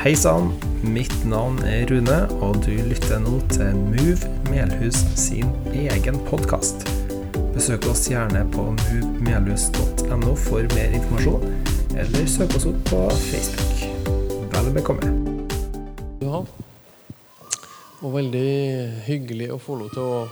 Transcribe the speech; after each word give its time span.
Hei 0.00 0.14
sann, 0.16 0.54
mitt 0.80 1.12
navn 1.28 1.58
er 1.68 1.82
Rune, 1.90 2.22
og 2.40 2.62
du 2.64 2.70
lytter 2.88 3.18
nå 3.20 3.34
til 3.52 3.74
Move 3.76 4.30
Melhus 4.48 4.96
sin 5.20 5.50
egen 5.76 6.16
podkast. 6.24 6.86
Besøk 7.52 7.84
oss 7.90 8.06
gjerne 8.08 8.46
på 8.54 8.64
movemelhus.no 8.78 10.32
for 10.40 10.64
mer 10.72 10.96
informasjon, 10.96 11.44
eller 12.00 12.32
søk 12.32 12.56
oss 12.56 12.64
opp 12.70 12.80
på 12.88 13.02
Facebook. 13.26 13.84
Vel 14.54 14.72
bekomme. 14.78 15.12
Ja. 16.24 16.40
Og 18.00 18.16
veldig 18.16 18.48
hyggelig 19.04 19.50
å 19.52 19.60
få 19.60 19.82
lov 19.82 19.92
til 19.92 20.00
å, 20.06 20.22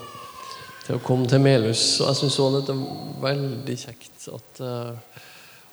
til 0.87 0.97
å 0.97 1.03
komme 1.05 1.29
til 1.29 1.45
Melhus. 1.45 1.85
Og 2.01 2.15
jeg 2.15 2.23
syns 2.23 2.41
òg 2.41 2.63
det 2.63 2.73
er 2.73 2.87
veldig 3.21 3.81
kjekt 3.85 4.31
at, 4.33 4.65
eh, 4.65 5.21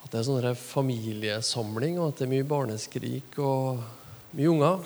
at 0.05 0.13
det 0.13 0.19
er 0.19 0.27
sånn 0.27 0.59
familiesamling, 0.59 1.97
og 1.97 2.11
at 2.11 2.19
det 2.19 2.27
er 2.27 2.33
mye 2.35 2.45
barneskrik 2.45 3.39
og 3.41 3.79
mye 4.37 4.51
unger. 4.51 4.83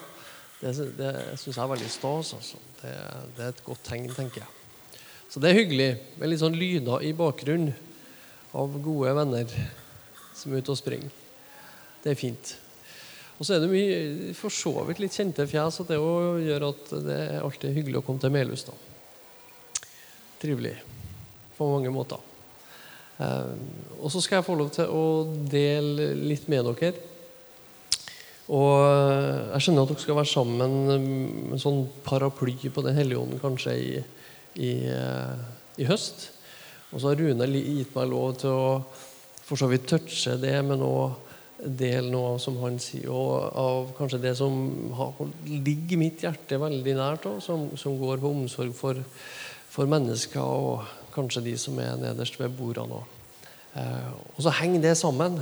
Det, 0.61 0.71
det 0.95 1.11
syns 1.39 1.57
jeg 1.57 1.63
er 1.65 1.73
veldig 1.73 1.89
stas. 1.91 2.31
Altså. 2.37 2.61
Det, 2.79 2.93
det, 3.35 3.43
er 3.43 3.51
et 3.51 3.65
godt 3.65 3.83
tegn, 3.83 4.07
tenker 4.15 4.45
jeg. 4.45 5.01
Så 5.29 5.43
det 5.43 5.51
er 5.51 5.59
hyggelig 5.59 5.89
med 6.15 6.31
litt 6.31 6.41
sånn 6.41 6.55
lyder 6.55 7.03
i 7.05 7.11
bakgrunnen 7.17 7.75
av 8.55 8.79
gode 8.81 9.11
venner 9.19 9.51
som 10.39 10.55
er 10.55 10.63
ute 10.63 10.73
og 10.73 10.79
springer. 10.79 11.11
Det 11.99 12.13
er 12.13 12.19
fint. 12.19 12.55
Og 13.39 13.43
så 13.43 13.57
er 13.57 13.63
det 13.63 13.69
mye 13.71 14.31
for 14.39 14.55
så 14.55 14.71
vidt 14.87 15.03
litt 15.03 15.15
kjente 15.19 15.45
fjes, 15.51 15.81
og 15.83 15.91
det 15.91 15.99
gjør 15.99 16.69
at 16.71 16.95
det 17.05 17.19
er 17.27 17.43
alltid 17.43 17.75
hyggelig 17.75 17.99
å 17.99 18.07
komme 18.07 18.23
til 18.23 18.33
Melhus. 18.33 18.65
da. 18.71 18.79
Trivelig 20.39 20.77
på 21.59 21.67
mange 21.67 21.91
måter. 21.91 22.28
Eh, 23.19 23.53
og 23.99 24.11
så 24.13 24.21
skal 24.23 24.39
jeg 24.39 24.47
få 24.47 24.55
lov 24.59 24.71
til 24.75 24.91
å 24.91 25.05
dele 25.51 26.13
litt 26.15 26.47
med 26.51 26.69
dere. 26.69 27.05
Og 28.49 28.73
eh, 28.81 29.53
jeg 29.53 29.65
skjønner 29.65 29.85
at 29.85 29.93
dere 29.93 30.05
skal 30.05 30.19
være 30.19 30.31
sammen 30.31 30.75
med 30.89 31.55
en 31.55 31.61
sånn 31.61 31.83
paraply 32.05 32.55
på 32.73 32.83
Den 32.85 32.97
hellige 32.97 33.21
ånden 33.21 33.41
kanskje 33.43 33.75
i, 33.77 33.95
i, 34.57 34.73
eh, 34.89 35.47
i, 35.77 35.87
høst. 35.89 36.29
Og 36.89 37.01
så 37.01 37.11
har 37.11 37.19
Rune 37.19 37.49
gitt 37.53 37.95
meg 37.97 38.09
lov 38.09 38.39
til 38.41 38.55
å 38.55 38.69
for 39.49 39.57
så 39.57 39.65
vidt 39.65 39.87
touche 39.89 40.35
det, 40.37 40.53
men 40.61 40.83
òg 40.85 41.25
dele 41.59 42.11
noe 42.11 42.35
av 42.35 42.37
som 42.39 42.59
han 42.61 42.77
sier, 42.79 43.09
og 43.09 43.47
av 43.57 43.87
kanskje 43.97 44.21
det 44.21 44.35
som 44.37 44.53
ligger 45.49 45.99
mitt 45.99 46.21
hjerte 46.23 46.59
veldig 46.61 46.93
nært, 46.95 47.25
også, 47.25 47.41
som, 47.47 47.63
som 47.73 47.97
går 47.99 48.21
på 48.21 48.29
omsorg 48.29 48.75
for, 48.77 49.01
for 49.73 49.89
mennesker 49.89 50.39
og 50.39 50.85
kanskje 51.19 51.45
de 51.45 51.55
som 51.59 51.79
er 51.83 51.99
nederst 51.99 52.39
ved 52.39 52.55
bordene 52.57 52.99
òg. 52.99 53.15
Eh, 53.77 54.11
og 54.35 54.43
så 54.43 54.53
henger 54.59 54.87
det 54.87 54.97
sammen. 54.97 55.39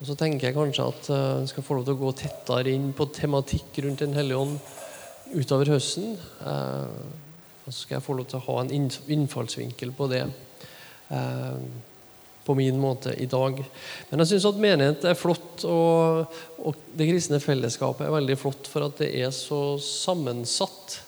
Og 0.00 0.08
så 0.08 0.16
tenker 0.18 0.48
jeg 0.48 0.56
kanskje 0.56 0.88
at 0.90 1.10
uh, 1.14 1.18
en 1.38 1.46
skal 1.48 1.64
få 1.64 1.76
lov 1.78 1.84
til 1.86 1.94
å 1.94 2.00
gå 2.00 2.08
tettere 2.18 2.72
inn 2.74 2.88
på 2.96 3.06
tematikk 3.14 3.78
rundt 3.84 4.02
Den 4.02 4.16
hellige 4.18 4.40
ånd 4.42 4.56
utover 5.38 5.70
høsten. 5.70 6.16
Uh, 6.42 6.90
og 7.64 7.70
så 7.70 7.78
skal 7.78 7.96
jeg 7.96 8.04
få 8.08 8.16
lov 8.18 8.26
til 8.28 8.40
å 8.40 8.46
ha 8.48 8.56
en 8.60 8.74
innfallsvinkel 8.74 9.94
på 9.96 10.10
det 10.10 10.26
på 12.44 12.54
min 12.54 12.80
måte 12.80 13.14
i 13.20 13.26
dag. 13.30 13.60
Men 14.10 14.22
jeg 14.22 14.34
syns 14.34 14.48
at 14.50 14.60
menighet 14.60 15.06
er 15.08 15.16
flott, 15.16 15.64
og, 15.68 16.34
og, 16.60 16.82
det 16.96 17.08
kristne 17.08 17.40
fellesskapet 17.40 18.06
er 18.06 18.14
veldig 18.14 18.36
flott 18.40 18.68
for 18.70 18.86
at 18.86 19.00
det 19.00 19.10
er 19.22 19.32
så 19.34 19.78
sammensatt. 19.80 20.98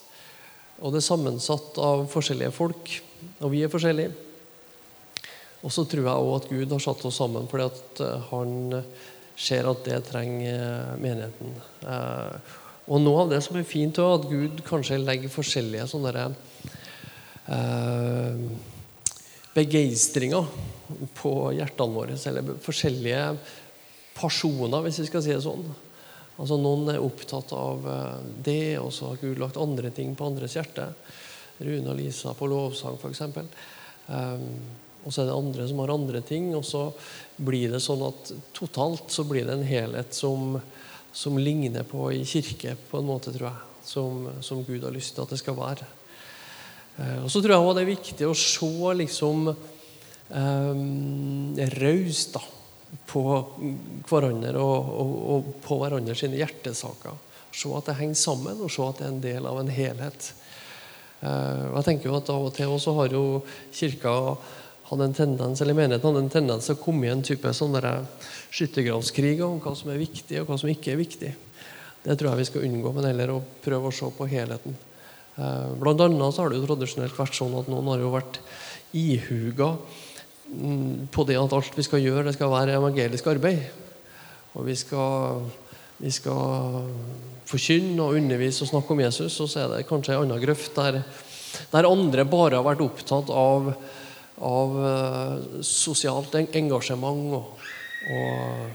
Og 0.81 0.93
det 0.93 1.03
er 1.03 1.09
sammensatt 1.11 1.81
av 1.83 2.07
forskjellige 2.13 2.55
folk, 2.57 2.97
og 3.41 3.53
vi 3.53 3.65
er 3.65 3.73
forskjellige. 3.73 4.15
Og 5.67 5.73
så 5.73 5.85
tror 5.89 6.07
jeg 6.07 6.25
òg 6.25 6.33
at 6.37 6.49
Gud 6.53 6.73
har 6.73 6.83
satt 6.85 7.05
oss 7.09 7.19
sammen 7.19 7.49
fordi 7.51 7.67
at 7.67 8.03
eh, 8.05 8.31
han 8.31 8.83
ser 9.37 9.69
at 9.69 9.83
det 9.85 10.01
trenger 10.09 10.55
eh, 10.55 10.95
menigheten. 11.01 11.57
Eh, 11.85 12.55
og 12.87 13.03
noe 13.03 13.25
av 13.25 13.33
det 13.35 13.43
som 13.45 13.59
er 13.59 13.67
fint, 13.69 13.99
er 13.99 14.15
at 14.17 14.29
Gud 14.31 14.63
kanskje 14.67 15.01
legger 15.03 15.33
forskjellige 15.33 15.89
sånne 15.91 16.29
eh, 17.51 18.45
begeistringer 19.57 20.49
på 21.19 21.35
hjertene 21.57 21.97
våre. 21.97 22.17
Eller 22.31 22.57
forskjellige 22.63 23.25
personer, 24.17 24.85
hvis 24.87 25.03
vi 25.03 25.11
skal 25.11 25.25
si 25.25 25.35
det 25.35 25.43
sånn. 25.45 25.67
Altså 26.37 26.59
Noen 26.61 26.93
er 26.93 27.03
opptatt 27.03 27.53
av 27.57 27.85
det, 28.45 28.77
og 28.79 28.91
så 28.93 29.11
har 29.11 29.23
Gud 29.23 29.41
lagt 29.41 29.57
andre 29.61 29.91
ting 29.93 30.13
på 30.17 30.29
andres 30.29 30.57
hjerte. 30.57 30.91
Rune 31.59 31.93
og 31.93 31.97
Lisa 31.99 32.35
på 32.37 32.49
lovsang, 32.51 32.99
f.eks. 33.01 33.23
Um, 34.07 34.49
og 35.07 35.15
så 35.15 35.23
er 35.23 35.29
det 35.29 35.37
andre 35.37 35.69
som 35.71 35.81
har 35.83 35.95
andre 35.95 36.21
ting. 36.27 36.51
Og 36.59 36.65
så 36.67 36.89
blir 37.37 37.71
det 37.73 37.83
sånn 37.85 38.03
at 38.09 38.33
totalt 38.57 39.13
så 39.15 39.25
blir 39.29 39.47
det 39.47 39.55
en 39.55 39.67
helhet 39.67 40.17
som, 40.17 40.59
som 41.15 41.39
ligner 41.39 41.87
på 41.87 42.11
i 42.17 42.25
kirke, 42.27 42.75
på 42.91 43.01
en 43.01 43.09
måte, 43.09 43.33
tror 43.35 43.51
jeg. 43.53 43.63
Som, 43.87 44.27
som 44.43 44.65
Gud 44.67 44.83
har 44.83 44.91
lyst 44.91 45.15
til 45.15 45.23
at 45.23 45.31
det 45.31 45.39
skal 45.39 45.55
være. 45.55 45.87
Eh, 46.97 47.19
og 47.23 47.31
så 47.31 47.39
tror 47.39 47.55
jeg 47.55 47.63
også 47.63 47.77
det 47.77 47.85
er 47.85 47.93
viktig 47.93 48.27
å 48.27 48.35
se 48.41 48.95
liksom 48.99 49.51
eh, 49.53 50.75
raust 51.77 52.41
på 53.07 53.23
hverandre 54.09 54.59
og, 54.59 54.91
og, 54.91 55.15
og 55.37 55.53
på 55.63 55.79
hverandre 55.79 56.17
sine 56.19 56.41
hjertesaker. 56.41 57.15
Se 57.55 57.71
at 57.79 57.87
det 57.89 57.99
henger 58.01 58.19
sammen, 58.19 58.59
og 58.59 58.73
se 58.73 58.83
at 58.85 58.99
det 58.99 59.07
er 59.07 59.15
en 59.15 59.23
del 59.23 59.47
av 59.49 59.63
en 59.63 59.71
helhet. 59.71 60.33
Eh, 61.27 61.65
og 61.73 61.81
jeg 61.81 61.89
tenker 61.91 62.11
jo 62.11 62.21
at 62.21 62.31
Av 62.31 62.47
og 62.47 62.55
til 62.55 62.71
også 62.77 62.95
har 63.01 63.17
jo 63.17 63.25
Kirka 63.75 64.15
hadde 64.87 65.09
en 65.09 65.17
tendens, 65.17 65.61
eller 65.63 65.75
menigheten 65.75 66.07
hadde 66.07 66.23
en 66.23 66.31
tendens 66.31 66.69
til 66.69 66.77
å 66.77 66.83
komme 66.83 67.09
i 67.09 67.11
en 67.11 67.25
type 67.27 67.51
sånn 67.59 67.75
skyttergravskrig 68.55 69.41
om 69.43 69.59
hva 69.63 69.75
som 69.75 69.91
er 69.91 69.99
viktig, 69.99 70.39
og 70.41 70.51
hva 70.51 70.59
som 70.61 70.71
ikke 70.71 70.93
er 70.95 71.01
viktig. 71.01 71.33
Det 72.05 72.15
tror 72.15 72.31
jeg 72.31 72.45
vi 72.45 72.51
skal 72.53 72.67
unngå, 72.69 72.93
men 72.95 73.09
heller 73.09 73.33
å 73.35 73.41
prøve 73.65 73.91
å 73.91 73.95
se 73.95 74.07
på 74.15 74.29
helheten. 74.31 74.77
Eh, 75.37 75.73
blant 75.81 76.05
annet 76.05 76.35
så 76.35 76.45
har 76.45 76.53
det 76.53 76.61
jo 76.61 76.69
tradisjonelt 76.69 77.19
vært 77.19 77.35
sånn 77.37 77.57
at 77.59 77.67
noen 77.73 77.91
har 77.91 78.05
jo 78.05 78.13
vært 78.15 78.39
ihuga 78.97 79.73
mm, 80.47 81.11
på 81.13 81.27
det 81.27 81.41
at 81.41 81.57
alt 81.59 81.77
vi 81.77 81.85
skal 81.85 82.05
gjøre, 82.05 82.29
det 82.29 82.37
skal 82.39 82.55
være 82.55 82.79
evangelisk 82.79 83.27
arbeid. 83.35 83.67
Og 84.57 84.69
vi 84.71 84.77
skal, 84.79 85.43
vi 85.99 86.13
skal 86.13 86.89
forkynne 87.47 88.03
og 88.03 88.19
undervise 88.19 88.65
og 88.65 88.73
snakke 88.73 88.93
om 88.93 89.01
Jesus, 89.01 89.39
og 89.41 89.49
så 89.49 89.63
er 89.63 89.71
det 89.73 89.87
kanskje 89.89 90.17
en 90.17 90.27
annen 90.27 90.43
grøft 90.43 90.77
der, 90.77 91.01
der 91.73 91.89
andre 91.89 92.27
bare 92.29 92.59
har 92.59 92.67
vært 92.67 92.85
opptatt 92.85 93.31
av 93.33 93.73
av 94.45 94.75
uh, 94.77 95.63
sosialt 95.65 96.35
engasjement 96.37 97.33
og, 97.39 97.65
og, 98.13 98.67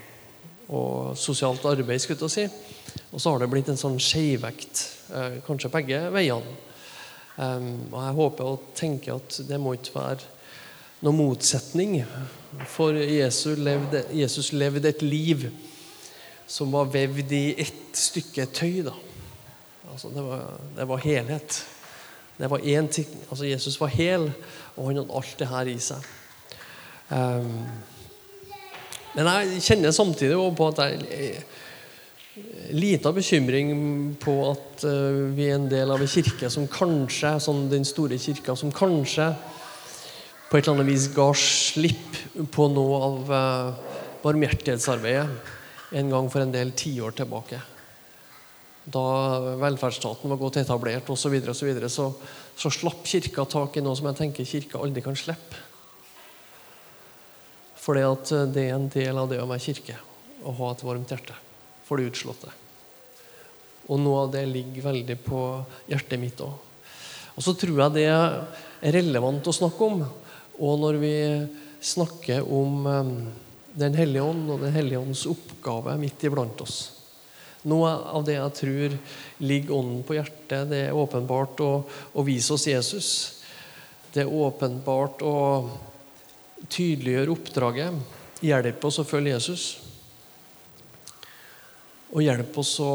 og, 0.74 1.18
sosialt 1.18 1.66
arbeid, 1.70 2.02
skulle 2.02 2.26
jeg 2.26 2.34
si. 2.34 2.98
Og 3.12 3.22
så 3.22 3.32
har 3.32 3.44
det 3.44 3.50
blitt 3.52 3.70
en 3.72 3.80
sånn 3.80 4.00
skjevvekt, 4.02 4.84
uh, 5.14 5.40
kanskje 5.46 5.74
begge 5.74 6.04
veiene. 6.14 6.60
Og 7.42 7.96
jeg 7.96 8.16
håper 8.18 8.46
og 8.46 8.66
tenker 8.78 9.16
at 9.16 9.38
det 9.48 9.58
må 9.58 9.72
ikke 9.74 9.96
være 9.96 10.26
noen 11.02 11.18
motsetning. 11.18 11.94
For 12.70 12.94
Jesus 12.94 13.58
levde, 13.58 14.04
Jesus 14.14 14.52
levde 14.54 14.92
et 14.92 15.02
liv 15.02 15.48
som 16.52 16.72
var 16.74 16.90
vevd 16.92 17.32
i 17.32 17.46
ett 17.64 17.96
stykke 17.96 18.46
tøy. 18.52 18.82
Da. 18.84 18.96
Altså, 19.92 20.12
det, 20.12 20.24
var, 20.26 20.42
det 20.76 20.88
var 20.90 21.06
helhet. 21.06 21.62
Det 22.38 22.50
var 22.52 22.60
én 22.60 22.90
ting. 22.92 23.08
Altså, 23.30 23.46
Jesus 23.48 23.80
var 23.80 23.94
hel, 23.94 24.28
og 24.76 24.90
han 24.90 25.00
hadde 25.00 25.16
alt 25.16 25.38
det 25.40 25.48
her 25.48 25.72
i 25.72 25.78
seg. 25.84 26.10
Um, 27.12 27.56
men 29.16 29.28
jeg 29.28 29.64
kjenner 29.64 29.96
samtidig 29.96 30.38
på 30.56 30.68
at 30.72 30.80
jeg 30.86 31.32
lita 32.72 33.12
bekymring 33.12 33.72
på 34.20 34.36
at 34.48 34.86
uh, 34.88 35.32
vi 35.36 35.50
er 35.50 35.58
en 35.58 35.72
del 35.72 35.92
av 35.92 36.04
en 36.04 36.12
kirke 36.12 36.52
som 36.52 36.68
kanskje, 36.72 37.34
sånn 37.44 37.66
den 37.72 37.88
store 37.88 38.20
kirka, 38.20 38.56
som 38.60 38.72
kanskje 38.76 39.32
på 40.50 40.60
et 40.60 40.66
eller 40.66 40.82
annet 40.82 40.92
vis 40.92 41.08
ga 41.16 41.30
slipp 41.36 42.22
på 42.52 42.68
noe 42.72 43.02
av 43.08 43.34
uh, 43.36 43.98
barmhjertighetsarbeidet 44.24 45.60
en 45.92 46.10
gang 46.12 46.30
for 46.32 46.44
en 46.44 46.54
del 46.54 46.72
tiår 46.78 47.16
tilbake 47.20 47.60
da 48.84 49.04
velferdsstaten 49.62 50.32
var 50.32 50.40
godt 50.42 50.62
etablert 50.62 51.10
osv., 51.14 51.22
så, 51.22 51.30
videre, 51.30 51.54
og 51.54 51.58
så, 51.58 51.68
videre, 51.68 51.90
så, 51.90 52.08
så 52.58 52.72
slapp 52.74 53.04
Kirka 53.06 53.46
tak 53.46 53.78
i 53.78 53.84
noe 53.86 53.98
som 53.98 54.10
jeg 54.10 54.18
tenker 54.18 54.48
Kirka 54.48 54.82
aldri 54.82 55.04
kan 55.06 55.18
slippe. 55.18 55.68
For 57.82 57.98
det 57.98 58.62
er 58.62 58.76
en 58.76 58.90
del 58.94 59.18
av 59.18 59.30
det 59.30 59.40
å 59.42 59.48
være 59.50 59.64
kirke 59.64 59.96
å 60.46 60.52
ha 60.54 60.68
et 60.70 60.84
varmt 60.86 61.10
hjerte 61.10 61.34
for 61.88 61.98
det 61.98 62.12
utslåtte. 62.12 62.52
Og 63.90 63.98
noe 63.98 64.28
av 64.28 64.36
det 64.36 64.44
ligger 64.46 64.86
veldig 64.92 65.16
på 65.26 65.40
hjertet 65.90 66.22
mitt 66.22 66.44
òg. 66.46 66.54
Og 67.34 67.42
så 67.42 67.56
tror 67.58 67.80
jeg 67.82 67.96
det 67.96 68.06
er 68.12 68.94
relevant 68.94 69.50
å 69.50 69.56
snakke 69.56 69.88
om. 69.88 70.04
Og 70.62 70.78
når 70.78 71.00
vi 71.02 71.16
snakker 71.82 72.46
om 72.46 72.86
um, 72.86 73.12
Den 73.74 73.96
hellige 73.96 74.24
ånd 74.24 74.50
og 74.52 74.66
Den 74.66 74.74
hellige 74.76 75.00
ånds 75.00 75.28
oppgave 75.30 75.96
midt 76.02 76.28
iblant 76.28 76.64
oss 76.64 76.82
noe 77.70 77.90
av 77.90 78.24
det 78.26 78.38
jeg 78.38 78.56
tror 78.58 78.96
ligger 79.46 79.76
ånden 79.78 80.02
på 80.06 80.18
hjertet, 80.18 80.70
det 80.72 80.80
er 80.88 80.98
åpenbart 80.98 81.62
å, 81.62 81.72
å 81.86 82.26
vise 82.26 82.56
oss 82.56 82.66
Jesus. 82.66 83.10
Det 84.12 84.24
er 84.24 84.34
åpenbart 84.34 85.22
å 85.26 85.36
tydeliggjøre 86.72 87.36
oppdraget. 87.36 88.18
Hjelpe 88.42 88.90
oss 88.90 89.00
å 89.02 89.08
følge 89.08 89.36
Jesus. 89.36 89.66
og 92.12 92.26
hjelp 92.26 92.58
oss 92.60 92.74
å 92.84 92.94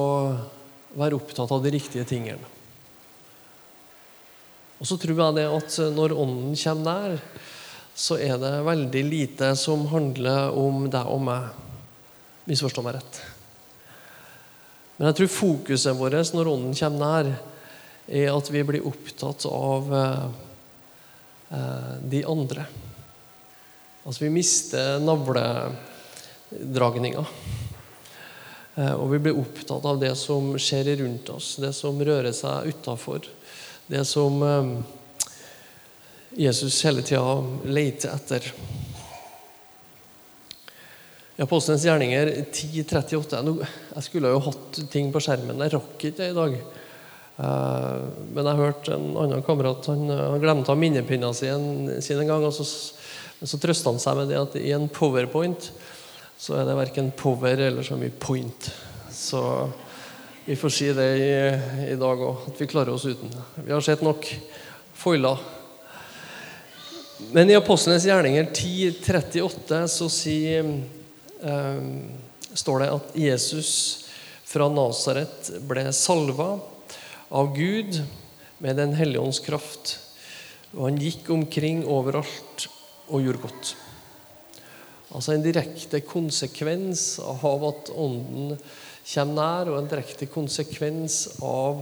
være 1.01 1.17
opptatt 1.17 1.53
av 1.55 1.63
de 1.65 1.71
riktige 1.73 2.05
tingene. 2.05 2.53
Og 4.77 4.85
så 4.85 4.99
tror 5.01 5.23
jeg 5.23 5.37
det 5.39 5.47
at 5.49 5.77
når 5.97 6.13
Ånden 6.13 6.53
kommer 6.53 6.85
nær, 6.85 7.15
så 7.97 8.19
er 8.21 8.37
det 8.37 8.59
veldig 8.67 9.01
lite 9.09 9.55
som 9.57 9.87
handler 9.89 10.51
om 10.53 10.91
deg 10.93 11.07
og 11.09 11.23
meg. 11.25 11.49
Misforstå 12.45 12.83
meg 12.85 12.99
rett. 12.99 13.21
Men 14.97 15.07
jeg 15.09 15.17
tror 15.17 15.31
fokuset 15.33 15.97
vårt 15.97 16.33
når 16.37 16.49
Ånden 16.53 16.75
kommer 16.77 17.01
nær, 17.01 17.27
er 18.07 18.31
at 18.31 18.51
vi 18.53 18.63
blir 18.69 18.87
opptatt 18.87 19.47
av 19.49 19.95
eh, 19.97 20.27
eh, 21.57 21.95
de 22.13 22.25
andre. 22.29 22.67
Altså 24.05 24.25
vi 24.27 24.37
mister 24.37 25.01
navledragninga. 25.03 27.25
Eh, 28.77 28.93
og 28.93 29.11
vi 29.17 29.19
blir 29.25 29.41
opptatt 29.41 29.85
av 29.89 29.97
det 30.05 30.13
som 30.21 30.53
skjer 30.61 31.01
rundt 31.01 31.33
oss, 31.33 31.57
det 31.65 31.73
som 31.75 31.97
rører 31.97 32.33
seg 32.37 32.69
utafor. 32.77 33.25
Det 33.89 34.05
som 34.05 34.45
Jesus 36.37 36.85
hele 36.85 37.01
tida 37.03 37.45
leter 37.65 38.13
etter. 38.13 38.53
I 41.37 41.43
Apostelens 41.43 41.85
gjerninger 41.85 42.29
10.38 42.53 43.41
Jeg 43.95 44.05
skulle 44.05 44.33
jo 44.35 44.43
hatt 44.45 44.81
ting 44.93 45.09
på 45.15 45.23
skjermen. 45.25 45.63
Jeg 45.65 45.73
rakk 45.73 45.97
ikke 45.97 46.19
det 46.19 46.29
i 46.35 46.37
dag. 46.37 46.59
Eh, 47.41 48.05
men 48.37 48.51
jeg 48.51 48.61
hørte 48.61 48.99
en 48.99 49.09
annen 49.23 49.47
kamerat 49.49 49.89
han, 49.89 50.05
han 50.13 50.45
glemte 50.45 50.75
ha 50.75 50.77
minnepinna 50.77 51.33
si 51.33 51.49
sin 52.05 52.21
en 52.21 52.29
gang. 52.29 52.45
og 52.45 52.53
så, 52.53 52.69
så 53.41 53.63
trøsta 53.63 53.95
han 53.95 54.05
seg 54.05 54.21
med 54.21 54.33
det 54.33 54.41
at 54.43 54.61
i 54.61 54.77
en 54.77 54.91
powerpoint 54.93 55.73
så 56.37 56.61
er 56.61 56.69
det 56.69 56.77
verken 56.77 57.13
power 57.17 57.67
eller 57.71 57.85
så 57.85 57.97
mye 57.97 58.13
point. 58.13 58.73
Så 59.09 59.41
vi 60.45 60.61
får 60.61 60.79
si 60.83 60.93
det 60.93 61.11
i, 61.17 61.35
i 61.95 62.01
dag 62.01 62.29
òg, 62.29 62.51
at 62.53 62.61
vi 62.61 62.69
klarer 62.69 62.93
oss 62.93 63.09
uten. 63.09 63.33
Vi 63.65 63.73
har 63.73 63.81
sett 63.81 64.05
nok 64.05 64.29
foiler. 64.97 65.56
Men 67.19 67.51
i 67.51 67.57
Apostlenes 67.57 68.05
gjerninger 68.05 68.45
10.38 68.53 69.87
så 69.89 70.09
sier, 70.13 70.67
eh, 71.43 71.87
står 72.53 72.83
det 72.83 72.89
at 72.93 73.15
Jesus 73.17 73.73
fra 74.45 74.69
Nasaret 74.69 75.49
ble 75.65 75.87
salva 75.97 76.59
av 77.33 77.55
Gud 77.57 78.03
med 78.59 78.77
Den 78.77 78.93
hellige 78.99 79.23
ånds 79.23 79.41
kraft. 79.41 79.97
Og 80.77 80.91
han 80.91 81.01
gikk 81.01 81.31
omkring 81.33 81.87
overalt 81.89 82.67
og 83.09 83.25
gjorde 83.25 83.45
godt. 83.47 83.73
Altså 85.17 85.33
en 85.33 85.45
direkte 85.47 86.03
konsekvens 86.05 87.15
av 87.23 87.65
at 87.71 87.95
Ånden 87.97 88.59
kommer 89.07 89.39
nær, 89.39 89.71
og 89.73 89.79
en 89.81 89.89
direkte 89.89 90.29
konsekvens 90.29 91.39
av 91.41 91.81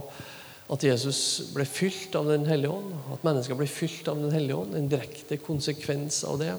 at 0.71 0.83
Jesus 0.83 1.51
ble 1.53 1.65
fylt 1.69 2.15
av 2.17 2.29
Den 2.29 2.45
hellige 2.49 2.73
ånd, 2.73 2.93
at 3.13 3.25
mennesker 3.25 3.57
blir 3.57 3.69
fylt 3.69 4.07
av 4.09 4.21
Den 4.21 4.33
hellige 4.33 4.57
ånd. 4.57 4.73
En 4.75 4.89
direkte 4.89 5.37
konsekvens 5.37 6.23
av 6.25 6.39
det 6.41 6.53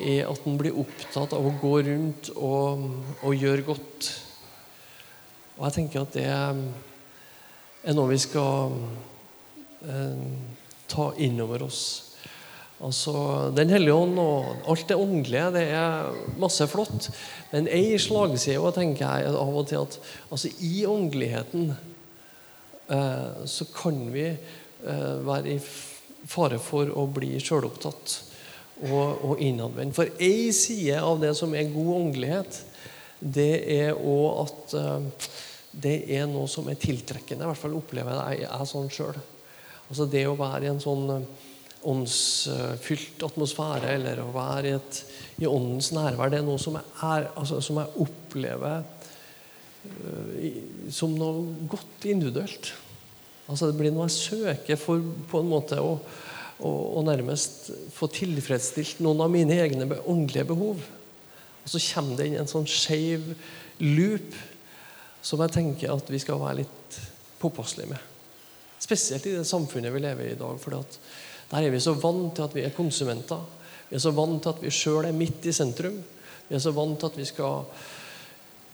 er 0.00 0.24
at 0.26 0.46
en 0.48 0.56
blir 0.58 0.78
opptatt 0.80 1.36
av 1.36 1.44
å 1.44 1.54
gå 1.60 1.74
rundt 1.86 2.32
og, 2.34 2.88
og 3.22 3.36
gjøre 3.36 3.66
godt. 3.68 4.08
Og 5.58 5.68
jeg 5.68 5.76
tenker 5.76 6.02
at 6.02 6.16
det 6.16 6.24
er 6.26 7.94
noe 7.94 8.10
vi 8.10 8.18
skal 8.18 8.72
eh, 9.84 10.24
ta 10.90 11.12
inn 11.22 11.38
over 11.44 11.68
oss. 11.68 11.84
Altså, 12.84 13.14
Den 13.54 13.70
hellige 13.70 13.94
ånd 13.94 14.18
og 14.18 14.68
alt 14.72 14.88
det 14.88 14.98
åndelige 14.98 15.50
det 15.54 15.64
er 15.76 16.08
masse 16.40 16.66
flott. 16.72 17.10
Men 17.52 17.68
ei 17.70 17.94
slagside 18.00 18.72
tenker 18.74 19.04
jeg 19.06 19.36
av 19.36 19.60
og 19.60 19.68
til 19.70 19.84
at 19.84 19.98
altså, 20.32 20.50
i 20.58 20.86
åndeligheten 20.88 21.74
så 22.88 23.66
kan 23.72 23.98
vi 24.12 24.26
eh, 24.28 25.16
være 25.24 25.54
i 25.54 25.58
fare 26.28 26.58
for 26.62 26.90
å 26.92 27.06
bli 27.12 27.34
sjølopptatt 27.40 28.14
og, 28.88 29.24
og 29.24 29.42
innadvendt. 29.44 29.96
For 29.96 30.10
ei 30.22 30.50
side 30.56 31.00
av 31.00 31.20
det 31.22 31.34
som 31.38 31.54
er 31.56 31.72
god 31.72 31.92
åndelighet, 31.98 32.60
det 33.24 33.52
er 33.72 33.96
òg 33.96 34.42
at 34.44 34.76
eh, 34.80 35.30
det 35.84 35.96
er 36.16 36.28
noe 36.30 36.48
som 36.50 36.68
er 36.70 36.78
tiltrekkende. 36.80 37.44
I 37.44 37.50
hvert 37.50 37.62
fall 37.62 37.78
opplever 37.78 38.20
jeg 38.34 38.48
er 38.48 38.68
sånn 38.68 38.92
sjøl. 38.92 39.16
Altså 39.88 40.06
det 40.10 40.24
å 40.28 40.38
være 40.38 40.68
i 40.68 40.72
en 40.72 40.82
sånn 40.82 41.08
eh, 41.16 41.28
åndsfylt 41.84 43.24
atmosfære, 43.26 43.90
eller 43.98 44.22
å 44.22 44.30
være 44.32 44.70
i, 44.70 44.76
et, 44.78 45.00
i 45.44 45.48
åndens 45.48 45.90
nærvær, 45.92 46.30
det 46.32 46.40
er 46.40 46.46
noe 46.46 46.60
som 46.60 46.78
jeg, 46.78 46.86
er, 47.04 47.26
altså, 47.36 47.58
som 47.64 47.80
jeg 47.82 47.92
opplever 48.06 48.86
som 50.92 51.14
noe 51.16 51.68
godt 51.70 52.06
individuelt. 52.08 52.72
Altså 53.48 53.68
Det 53.68 53.78
blir 53.78 53.92
noe 53.92 54.08
jeg 54.08 54.16
søker 54.16 54.80
for 54.80 55.02
på 55.30 55.42
en 55.42 55.50
måte 55.50 55.80
å, 55.80 55.98
å, 56.58 56.70
å 56.98 57.04
nærmest 57.04 57.70
få 57.92 58.08
tilfredsstilt 58.12 59.02
noen 59.04 59.24
av 59.24 59.32
mine 59.32 59.58
egne 59.60 59.88
åndelige 60.00 60.48
behov. 60.54 60.80
Og 61.64 61.72
så 61.72 61.80
kommer 61.92 62.18
det 62.18 62.28
inn 62.28 62.40
en 62.40 62.50
sånn 62.50 62.68
skeiv 62.68 63.32
loop 63.82 64.36
som 65.24 65.40
jeg 65.40 65.54
tenker 65.54 65.92
at 65.92 66.10
vi 66.12 66.20
skal 66.20 66.40
være 66.40 66.62
litt 66.62 66.98
påpasselige 67.40 67.94
med. 67.94 68.10
Spesielt 68.84 69.24
i 69.28 69.36
det 69.38 69.46
samfunnet 69.48 69.92
vi 69.92 70.02
lever 70.04 70.28
i 70.28 70.34
i 70.34 70.40
dag. 70.40 70.58
For 70.60 70.76
der 71.50 71.62
er 71.64 71.72
vi 71.72 71.80
så 71.80 71.94
vant 71.96 72.34
til 72.36 72.44
at 72.44 72.56
vi 72.56 72.64
er 72.66 72.76
konsumenter. 72.76 73.40
Vi 73.88 73.96
er 73.96 74.04
så 74.04 74.12
vant 74.16 74.42
til 74.42 74.52
at 74.52 74.60
vi 74.64 74.72
sjøl 74.72 75.08
er 75.08 75.16
midt 75.16 75.48
i 75.48 75.54
sentrum. 75.56 75.96
Vi 76.48 76.56
er 76.56 76.60
så 76.60 76.74
vant 76.76 76.98
til 77.00 77.08
at 77.08 77.16
vi 77.16 77.28
skal 77.28 77.64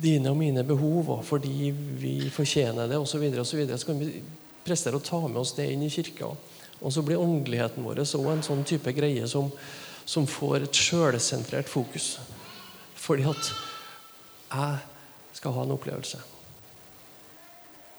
dine 0.00 0.32
og 0.32 0.38
mine 0.41 0.64
behov, 0.64 1.11
og 1.17 1.25
fordi 1.29 1.70
vi 2.00 2.14
fortjener 2.32 2.88
det, 2.88 2.99
osv. 2.99 3.19
Så, 3.44 3.56
videre, 3.56 3.79
så 3.79 3.91
kan 3.91 4.00
vi 4.00 4.23
prestere 4.64 4.97
å 4.97 5.05
ta 5.05 5.20
med 5.26 5.41
oss 5.43 5.55
det 5.56 5.69
inn 5.73 5.85
i 5.85 5.93
kirka. 5.93 6.31
Og 6.81 6.93
så 6.94 7.05
blir 7.05 7.20
åndeligheten 7.20 7.85
vår 7.85 8.02
også 8.05 8.23
en 8.32 8.44
sånn 8.44 8.64
type 8.69 8.93
greie 8.97 9.26
som, 9.29 9.50
som 10.08 10.29
får 10.29 10.64
et 10.64 10.82
sjølsentrert 10.87 11.69
fokus. 11.69 12.14
Fordi 12.97 13.26
at 13.29 13.50
jeg 14.50 15.38
skal 15.41 15.56
ha 15.56 15.64
en 15.64 15.76
opplevelse. 15.76 16.20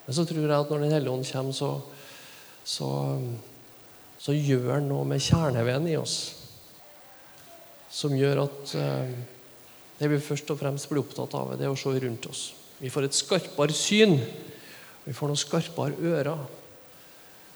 Men 0.06 0.16
så 0.16 0.24
tror 0.26 0.42
jeg 0.42 0.56
at 0.56 0.70
når 0.70 0.82
Den 0.82 0.94
hellige 0.96 1.14
ånd 1.14 1.26
kommer, 1.30 1.54
så, 1.54 1.70
så, 2.64 2.88
så 4.18 4.34
gjør 4.34 4.74
han 4.74 4.88
noe 4.90 5.06
med 5.06 5.22
kjerneveden 5.22 5.86
i 5.92 5.98
oss. 6.00 6.16
Som 7.92 8.16
gjør 8.16 8.44
at 8.48 8.74
uh, 8.74 9.14
det 10.02 10.10
vi 10.10 10.18
først 10.22 10.50
og 10.50 10.58
fremst 10.60 10.90
blir 10.90 11.02
opptatt 11.02 11.34
av, 11.38 11.54
det 11.58 11.68
er 11.68 11.72
å 11.72 11.78
se 11.78 11.92
rundt 12.02 12.26
oss. 12.30 12.42
Vi 12.82 12.90
får 12.90 13.06
et 13.06 13.16
skarpere 13.16 13.74
syn. 13.76 14.16
Vi 15.04 15.14
får 15.14 15.30
noen 15.30 15.38
skarpere 15.38 16.12
ører. 16.12 16.42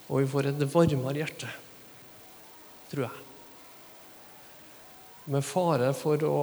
Og 0.06 0.22
vi 0.22 0.30
får 0.30 0.52
et 0.52 0.62
varmere 0.70 1.18
hjerte, 1.18 1.50
tror 2.92 3.08
jeg. 3.08 3.24
Med 5.34 5.42
fare 5.42 5.90
for 5.98 6.22
å, 6.22 6.38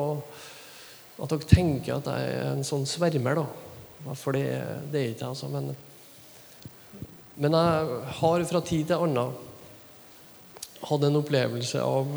at 1.23 1.31
dere 1.31 1.47
tenker 1.47 1.95
at 1.95 2.11
jeg 2.11 2.35
er 2.35 2.49
en 2.51 2.67
sånn 2.67 2.83
svermer, 2.89 3.39
da. 3.39 4.13
For 4.19 4.35
det, 4.35 4.43
det 4.91 4.99
er 4.99 5.13
ikke 5.13 5.23
jeg, 5.23 5.29
altså. 5.31 5.47
Men 5.53 5.71
men 7.35 7.55
jeg 7.57 8.01
har 8.19 8.43
fra 8.45 8.61
tid 8.61 8.89
til 8.91 9.07
annen 9.07 9.33
hatt 10.83 11.05
en 11.07 11.17
opplevelse 11.17 11.81
av 11.81 12.11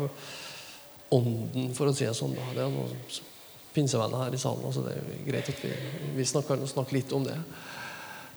ånden, 1.15 1.71
for 1.73 1.89
å 1.89 1.95
si 1.95 2.05
det 2.05 2.13
sånn. 2.17 2.35
Da. 2.37 2.45
Det 2.53 2.65
er 2.65 2.73
noen 2.73 2.93
pinsevenner 3.77 4.25
her 4.25 4.35
i 4.35 4.41
salen, 4.41 4.73
så 4.73 4.83
det 4.85 4.97
er 4.97 5.25
greit 5.27 5.49
at 5.53 5.63
vi, 5.63 5.73
vi 6.17 6.25
snakker, 6.25 6.65
snakker, 6.67 6.97
litt 6.97 7.13
om 7.13 7.25
det. 7.27 7.37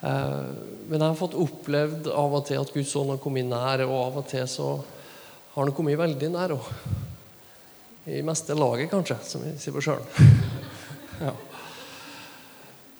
Eh, 0.04 0.48
men 0.90 0.98
jeg 0.98 1.06
har 1.06 1.18
fått 1.18 1.38
opplevd 1.40 2.10
av 2.12 2.36
og 2.36 2.48
til 2.48 2.60
at 2.60 2.72
Guds 2.74 2.92
ånd 3.00 3.14
har 3.14 3.22
kommet 3.22 3.48
nær, 3.48 3.86
og 3.88 3.96
av 3.98 4.20
og 4.22 4.28
til 4.30 4.44
så 4.50 4.72
har 5.54 5.64
han 5.64 5.76
kommet 5.76 5.98
veldig 6.00 6.32
nær. 6.34 6.56
òg. 6.58 6.68
I 8.10 8.22
meste 8.26 8.56
laget, 8.56 8.90
kanskje, 8.92 9.18
som 9.24 9.42
vi 9.44 9.54
sier 9.60 9.76
på 9.76 9.82
sjølen. 9.84 10.36
ja. 11.26 11.34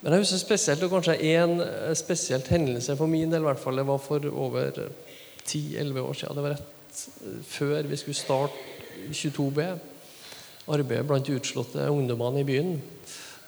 Men 0.01 0.15
jeg 0.15 0.25
husker 0.25 0.41
spesielt, 0.41 0.83
og 0.87 0.93
kanskje 0.97 1.19
en 1.35 1.61
eh, 1.65 1.95
spesielt 1.99 2.49
hendelse 2.53 2.97
for 2.97 3.11
min 3.11 3.33
del, 3.33 3.45
i 3.45 3.51
hvert 3.51 3.61
fall, 3.61 3.81
det 3.81 3.89
var 3.89 4.01
for 4.01 4.25
over 4.33 4.73
10-11 5.45 6.01
år 6.01 6.21
siden. 6.21 6.37
Det 6.37 6.45
var 6.47 6.55
rett 6.57 7.07
eh, 7.25 7.41
før 7.49 7.89
vi 7.91 8.01
skulle 8.01 8.21
starte 8.21 8.69
22B, 9.13 9.67
arbeidet 10.71 11.07
blant 11.09 11.31
utslåtte 11.33 11.89
ungdommene 11.91 12.43
i 12.43 12.47
byen. 12.49 12.75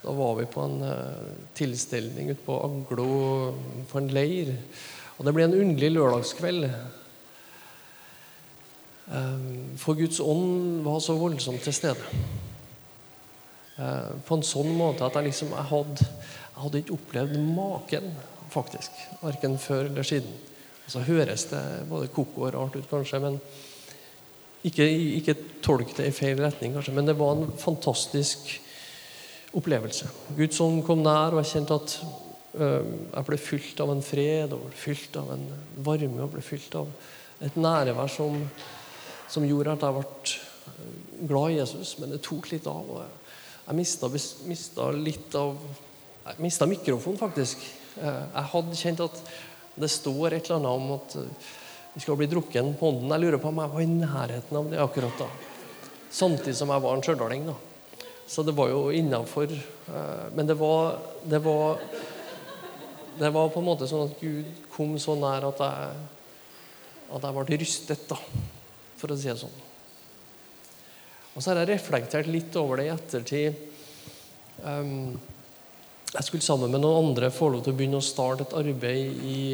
Da 0.02 0.14
var 0.16 0.34
vi 0.40 0.48
på 0.50 0.64
en 0.66 0.82
uh, 0.82 1.30
tilstelning 1.54 2.32
ute 2.32 2.44
på 2.46 2.58
Aglo, 2.66 3.08
på 3.90 4.00
en 4.00 4.10
leir. 4.12 4.50
Og 5.18 5.26
det 5.26 5.34
ble 5.36 5.46
en 5.46 5.58
underlig 5.60 5.92
lørdagskveld. 5.94 6.68
Um, 9.12 9.74
for 9.78 9.98
Guds 9.98 10.18
ånd 10.24 10.82
var 10.86 11.02
så 11.04 11.14
voldsomt 11.20 11.62
til 11.62 11.76
stede. 11.76 12.22
Uh, 13.78 14.14
på 14.26 14.36
en 14.38 14.46
sånn 14.46 14.72
måte 14.76 15.06
at 15.06 15.18
jeg 15.18 15.30
liksom 15.30 15.54
jeg 15.54 15.70
hadde 15.70 16.10
jeg 16.52 16.60
hadde 16.66 16.80
ikke 16.82 16.96
opplevd 16.98 17.36
maken, 17.56 18.08
faktisk. 18.52 18.96
Verken 19.22 19.54
før 19.58 19.86
eller 19.88 20.04
siden. 20.04 20.32
Så 20.86 21.00
høres 21.06 21.46
det 21.48 21.62
både 21.88 22.10
koko 22.12 22.44
og 22.44 22.52
rart 22.54 22.76
ut, 22.76 22.88
kanskje, 22.90 23.20
men 23.22 23.38
ikke, 24.66 24.86
ikke 25.18 25.36
tolk 25.64 25.94
det 25.96 26.08
i 26.08 26.14
feil 26.14 26.38
retning, 26.38 26.74
kanskje. 26.76 26.94
Men 26.94 27.08
det 27.08 27.16
var 27.18 27.34
en 27.34 27.50
fantastisk 27.58 28.52
opplevelse. 29.58 30.08
Guds 30.36 30.60
ånd 30.64 30.84
kom 30.86 31.02
nær, 31.04 31.34
og 31.34 31.42
jeg 31.42 31.50
kjente 31.56 31.78
at 31.80 31.96
øh, 32.54 32.92
jeg 33.08 33.26
ble 33.28 33.40
fylt 33.40 33.82
av 33.84 33.92
en 33.92 34.04
fred 34.06 34.54
og 34.56 34.70
fylt 34.78 35.18
av 35.20 35.34
en 35.34 35.44
varme 35.84 36.24
og 36.24 36.32
ble 36.36 36.44
fylt 36.46 36.76
av 36.78 36.92
et 37.42 37.58
nærvær 37.58 38.10
som, 38.12 38.38
som 39.28 39.46
gjorde 39.46 39.74
at 39.74 39.86
jeg 39.86 39.98
ble 39.98 41.26
glad 41.28 41.52
i 41.52 41.58
Jesus. 41.58 41.96
Men 41.98 42.14
det 42.14 42.22
tok 42.24 42.50
litt 42.52 42.68
av. 42.70 42.90
og 42.96 43.66
Jeg 43.66 43.78
mista, 43.78 44.10
mista 44.48 44.90
litt 44.94 45.38
av 45.38 45.56
Jeg 46.22 46.38
mista 46.38 46.68
mikrofonen, 46.70 47.18
faktisk. 47.18 47.64
Jeg 47.98 48.44
hadde 48.52 48.78
kjent 48.78 49.00
at 49.02 49.16
det 49.74 49.88
står 49.90 50.36
et 50.36 50.46
eller 50.46 50.60
annet 50.60 50.70
om 50.70 50.92
at 50.94 51.16
vi 51.92 52.00
skal 52.00 52.16
bli 52.16 52.26
drukken 52.26 52.74
på 52.80 52.88
ånden. 52.88 53.12
Jeg 53.12 53.20
lurer 53.20 53.40
på 53.40 53.50
om 53.50 53.60
jeg 53.60 53.72
var 53.74 53.82
i 53.82 53.90
nærheten 53.90 54.58
av 54.58 54.70
det 54.70 54.80
akkurat 54.80 55.18
da. 55.20 55.28
Samtidig 56.12 56.56
som 56.56 56.72
jeg 56.72 56.84
var 56.84 56.96
en 56.96 57.04
stjørdal. 57.04 57.52
Så 58.26 58.44
det 58.46 58.54
var 58.56 58.70
jo 58.72 58.86
innafor. 58.96 59.52
Eh, 59.52 60.24
men 60.32 60.48
det 60.48 60.56
var, 60.60 60.98
det 61.24 61.42
var 61.44 61.80
Det 63.18 63.28
var 63.28 63.50
på 63.52 63.60
en 63.60 63.66
måte 63.66 63.84
sånn 63.86 64.06
at 64.08 64.20
Gud 64.22 64.46
kom 64.72 64.94
så 64.98 65.12
nær 65.20 65.44
at 65.44 65.58
jeg, 65.60 65.96
at 67.12 67.26
jeg 67.26 67.34
ble 67.36 67.58
rystet, 67.60 68.06
da, 68.08 68.16
for 68.96 69.12
å 69.12 69.16
si 69.20 69.28
det 69.28 69.36
sånn. 69.36 69.58
Og 71.34 71.42
så 71.42 71.50
har 71.50 71.60
jeg 71.60 71.74
reflektert 71.74 72.30
litt 72.32 72.56
over 72.56 72.80
det 72.80 72.86
i 72.88 72.94
ettertid. 72.94 73.60
Um, 74.64 75.20
jeg 76.12 76.26
skulle 76.26 76.44
sammen 76.44 76.68
med 76.72 76.82
noen 76.82 77.08
andre 77.08 77.30
få 77.32 77.48
lov 77.48 77.62
til 77.64 77.72
å 77.72 77.76
begynne 77.78 78.00
å 78.02 78.04
starte 78.04 78.44
et 78.44 78.56
arbeid 78.58 79.22
i, 79.24 79.44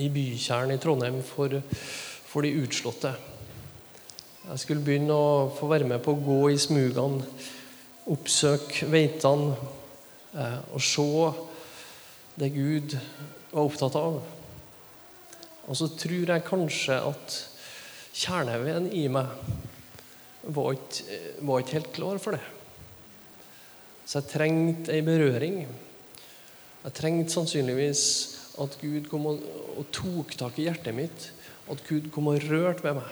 i 0.00 0.06
bykjernen 0.12 0.78
i 0.78 0.80
Trondheim 0.80 1.18
for, 1.26 1.52
for 2.24 2.46
de 2.46 2.54
utslåtte. 2.62 3.12
Jeg 4.46 4.62
skulle 4.62 4.84
begynne 4.86 5.12
å 5.12 5.50
få 5.52 5.68
være 5.68 5.88
med 5.90 6.00
på 6.04 6.14
å 6.14 6.22
gå 6.24 6.40
i 6.54 6.58
smugene 6.60 7.26
oppsøke 8.14 8.88
veitene 8.88 9.56
eh, 10.38 10.58
og 10.72 10.82
se 10.84 11.06
det 12.38 12.52
Gud 12.54 12.96
var 13.50 13.64
opptatt 13.66 13.96
av. 14.00 14.20
Og 15.66 15.76
så 15.76 15.90
tror 15.98 16.30
jeg 16.30 16.46
kanskje 16.46 17.00
at 17.10 17.40
kjerneveien 18.16 18.86
i 18.94 19.08
meg 19.12 19.32
var 20.46 20.76
ikke, 20.76 21.18
var 21.44 21.60
ikke 21.60 21.76
helt 21.80 21.96
klar 21.96 22.22
for 22.22 22.38
det. 22.38 22.44
Så 24.06 24.20
jeg 24.20 24.30
trengte 24.30 24.94
ei 24.94 25.02
berøring. 25.04 25.64
Jeg 26.86 26.94
trengte 26.94 27.34
sannsynligvis 27.34 28.02
at 28.62 28.76
Gud 28.80 29.08
kom 29.10 29.26
og, 29.26 29.42
og 29.76 29.88
tok 29.94 30.36
tak 30.38 30.60
i 30.60 30.68
hjertet 30.68 30.94
mitt. 30.94 31.30
At 31.66 31.82
Gud 31.88 32.12
kom 32.14 32.30
og 32.30 32.44
rørte 32.46 32.84
ved 32.86 33.00
meg. 33.00 33.08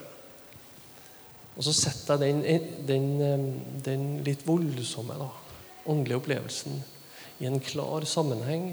Og 1.54 1.66
så 1.66 1.75
setter 1.75 2.23
jeg 2.23 2.38
den, 2.87 3.09
den, 3.19 3.59
den 3.85 4.07
litt 4.26 4.43
voldsomme 4.47 5.16
da, 5.19 5.28
åndelige 5.90 6.19
opplevelsen 6.19 6.81
i 7.43 7.47
en 7.47 7.61
klar 7.62 8.07
sammenheng 8.07 8.73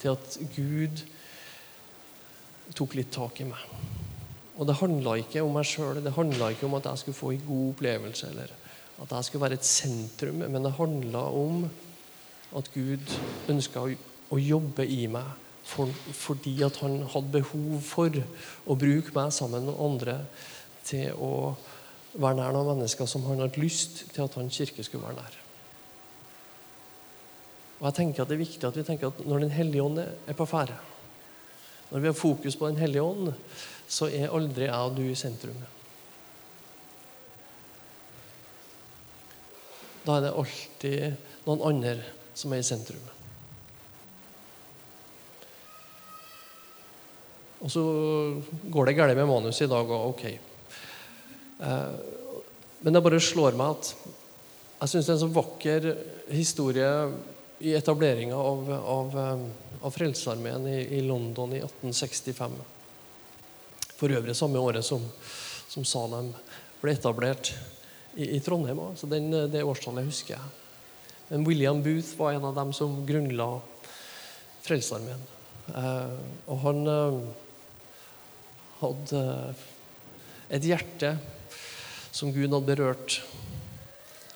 til 0.00 0.12
at 0.12 0.36
Gud 0.56 1.04
tok 2.76 2.96
litt 2.96 3.12
tak 3.14 3.40
i 3.40 3.48
meg. 3.48 3.60
Og 4.58 4.68
det 4.68 4.78
handla 4.80 5.16
ikke 5.20 5.44
om 5.44 5.54
meg 5.56 5.68
sjøl, 5.68 6.00
det 6.02 6.16
handla 6.16 6.50
ikke 6.52 6.66
om 6.68 6.76
at 6.78 6.88
jeg 6.90 7.02
skulle 7.02 7.20
få 7.20 7.32
en 7.34 7.44
god 7.46 7.66
opplevelse, 7.72 8.32
eller 8.32 8.52
at 8.98 9.12
jeg 9.14 9.28
skulle 9.28 9.44
være 9.44 9.58
et 9.60 9.68
sentrum, 9.68 10.42
men 10.42 10.64
det 10.64 10.74
handla 10.76 11.22
om 11.30 11.68
at 12.56 12.70
Gud 12.72 13.12
ønska 13.50 13.84
å, 13.84 14.38
jobbe 14.38 14.84
i 14.84 15.06
meg 15.10 15.28
for, 15.68 15.90
fordi 16.16 16.54
at 16.64 16.78
han 16.82 17.02
hadde 17.12 17.40
behov 17.40 17.80
for 17.84 18.14
å 18.68 18.76
bruke 18.78 19.12
meg 19.16 19.32
sammen 19.36 19.68
med 19.68 19.80
andre 19.84 20.16
til 20.88 21.12
å 21.16 21.32
være 22.14 22.38
nær 22.38 22.54
noen 22.56 22.72
mennesker 22.74 23.08
som 23.08 23.26
han 23.28 23.42
hadde 23.44 23.60
lyst 23.60 24.06
til 24.14 24.24
at 24.24 24.36
hans 24.40 24.56
kirke 24.56 24.84
skulle 24.84 25.08
være 25.08 25.20
nær. 25.20 25.38
Og 27.78 27.86
jeg 27.86 27.98
tenker 28.00 28.24
at 28.24 28.28
Det 28.28 28.34
er 28.34 28.42
viktig 28.42 28.66
at 28.66 28.76
vi 28.76 28.86
tenker 28.86 29.12
at 29.12 29.24
når 29.24 29.44
Den 29.44 29.54
hellige 29.54 29.82
ånd 29.84 30.00
er 30.02 30.36
på 30.36 30.48
ferde, 30.48 30.76
når 31.90 32.00
vi 32.00 32.10
har 32.10 32.16
fokus 32.16 32.56
på 32.56 32.68
Den 32.68 32.80
hellige 32.80 33.02
ånd, 33.02 33.32
så 33.88 34.08
er 34.08 34.32
aldri 34.34 34.66
jeg 34.66 34.74
og 34.74 34.96
du 34.96 35.04
i 35.08 35.16
sentrum. 35.16 35.60
Da 40.04 40.16
er 40.16 40.24
det 40.24 40.36
alltid 40.40 41.44
noen 41.46 41.64
andre 41.68 42.17
som 42.38 42.54
er 42.54 42.62
i 42.62 42.66
sentrum. 42.66 43.14
Og 47.58 47.72
så 47.74 47.82
går 48.70 48.86
det 48.86 48.98
galt 49.00 49.18
med 49.18 49.26
manuset 49.26 49.66
i 49.66 49.72
dag 49.72 49.90
òg. 49.90 50.12
Ok, 50.12 50.24
Eh, 51.58 51.90
men 52.80 52.92
det 52.92 53.02
bare 53.02 53.20
slår 53.20 53.56
meg 53.58 53.74
at 53.74 53.94
jeg 54.78 54.92
syns 54.92 55.08
det 55.08 55.10
er 55.10 55.16
en 55.16 55.24
så 55.24 55.30
vakker 55.34 55.88
historie 56.30 56.90
i 57.66 57.72
etableringa 57.74 58.38
av, 58.38 58.68
av, 58.78 59.16
eh, 59.18 59.80
av 59.82 59.94
Frelsesarmeen 59.94 60.68
i, 60.70 60.78
i, 60.98 61.02
London 61.02 61.56
i 61.56 61.62
1865. 61.64 62.54
For 63.98 64.14
øvrig 64.14 64.36
samme 64.38 64.62
året 64.62 64.86
som, 64.86 65.02
som 65.68 65.86
Salem 65.86 66.30
ble 66.78 66.94
etablert 66.94 67.50
i, 68.14 68.36
i 68.36 68.40
Trondheim. 68.44 68.84
Så 68.94 69.10
den, 69.10 69.32
det 69.50 69.66
årstallet 69.66 70.06
husker 70.06 70.36
jeg. 70.36 70.54
Men 71.28 71.44
William 71.44 71.82
Booth 71.82 72.14
var 72.16 72.32
en 72.32 72.44
av 72.44 72.54
dem 72.56 72.72
som 72.72 72.94
grunnla 73.06 73.48
Frelsesarmeen. 74.64 75.20
Eh, 75.76 76.14
og 76.48 76.60
han 76.62 76.78
eh, 76.88 77.18
hadde 78.80 79.24
et 80.56 80.64
hjerte 80.64 81.10
som 82.14 82.32
Gud 82.32 82.48
hadde 82.48 82.64
berørt. 82.70 83.18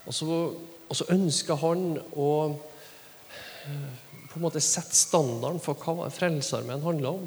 Og 0.04 0.16
så, 0.16 0.26
og 0.52 0.98
så 0.98 1.08
ønska 1.14 1.56
han 1.62 1.94
å 2.12 2.30
eh, 2.52 3.88
på 4.32 4.40
en 4.40 4.44
måte 4.44 4.60
sette 4.64 4.96
standarden 4.96 5.60
for 5.60 5.76
hva 5.80 6.10
Frelsesarmeen 6.12 6.84
handla 6.84 7.14
om. 7.16 7.24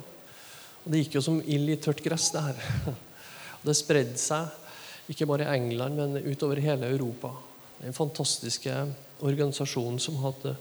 Og 0.85 0.93
Det 0.93 1.01
gikk 1.01 1.17
jo 1.17 1.25
som 1.25 1.41
ild 1.41 1.73
i 1.73 1.79
tørt 1.81 2.03
gress, 2.05 2.29
det 2.33 2.45
her. 2.51 2.93
Og 3.61 3.65
det 3.65 3.77
spredde 3.77 4.21
seg 4.21 5.09
ikke 5.09 5.25
bare 5.29 5.45
i 5.45 5.57
England, 5.57 5.97
men 5.97 6.21
utover 6.25 6.61
hele 6.61 6.89
Europa. 6.93 7.31
Den 7.79 7.93
fantastiske 7.93 8.73
organisasjonen 9.19 9.99
som 9.99 10.17
hadde 10.23 10.55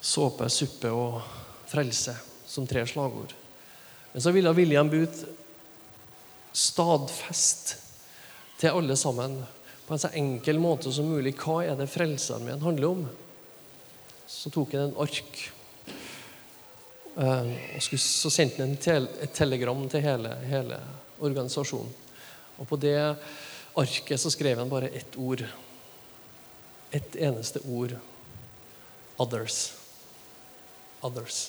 såpe, 0.00 0.48
suppe 0.52 0.90
og 0.92 1.20
frelse 1.70 2.16
som 2.46 2.66
tre 2.66 2.84
slagord. 2.88 3.34
Men 4.12 4.22
så 4.22 4.32
ville 4.34 4.52
William 4.56 4.90
Booth 4.90 5.24
stadfeste 6.52 7.78
til 8.60 8.74
alle 8.74 8.96
sammen 8.98 9.38
på 9.86 9.94
en 9.94 10.02
så 10.02 10.10
enkel 10.18 10.58
måte 10.62 10.92
som 10.92 11.08
mulig. 11.08 11.36
Hva 11.38 11.62
er 11.64 11.78
det 11.78 11.90
Frelsesarmeen 11.90 12.62
handler 12.62 12.90
om? 12.90 13.06
Så 14.30 14.50
tok 14.52 14.74
han 14.76 14.90
en 14.90 14.98
ark. 15.02 15.40
Eh, 17.16 17.54
og 17.78 17.98
så 17.98 18.30
sendte 18.30 18.62
han 18.62 18.76
et 18.76 19.34
telegram 19.34 19.80
til 19.90 20.04
hele, 20.04 20.34
hele 20.46 20.78
organisasjonen. 21.18 21.90
Og 22.60 22.68
på 22.68 22.78
det 22.78 22.98
arket 23.80 24.20
så 24.20 24.30
skrev 24.30 24.60
han 24.60 24.70
bare 24.70 24.92
ett 24.94 25.16
ord. 25.16 25.42
Ett 26.90 27.16
eneste 27.16 27.60
ord. 27.68 27.96
Others. 29.16 29.72
Others. 31.00 31.40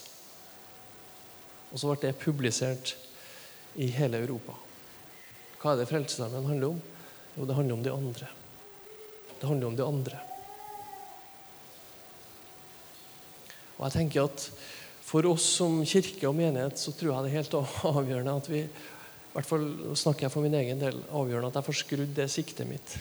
Og 1.71 1.79
så 1.79 1.88
ble 1.88 2.01
det 2.03 2.19
publisert 2.21 2.95
i 3.79 3.88
hele 3.95 4.19
Europa. 4.21 4.57
Hva 5.62 5.74
er 5.74 5.81
det 5.81 5.88
Frelsesarmeen 5.89 6.50
handler 6.50 6.75
om? 6.75 6.81
Jo, 7.38 7.48
det 7.48 7.55
handler 7.55 7.77
om 7.77 7.86
de 7.86 7.93
andre. 7.93 8.27
Det 9.39 9.48
handler 9.48 9.67
om 9.71 9.77
de 9.79 9.86
andre. 9.88 10.19
Og 13.77 13.88
jeg 13.88 13.98
tenker 13.98 14.29
at 14.29 14.51
For 15.12 15.25
oss 15.27 15.43
som 15.57 15.81
kirke 15.83 16.24
og 16.29 16.38
menighet 16.38 16.79
så 16.79 16.93
tror 16.95 17.10
jeg 17.10 17.24
det 17.25 17.31
er 17.31 17.41
helt 17.41 17.55
avgjørende 17.89 18.36
at 18.39 18.45
vi 18.48 18.62
i 18.62 19.33
hvert 19.33 19.48
fall 19.50 19.65
snakker 20.00 20.24
jeg 20.24 20.31
for 20.31 20.45
min 20.45 20.55
egen 20.55 20.79
del, 20.79 21.01
avgjørende 21.12 21.50
at 21.50 21.57
jeg 21.60 21.67
får 21.67 21.77
skrudd 21.81 22.13
det 22.15 22.27
siktet 22.31 22.69
mitt. 22.69 22.93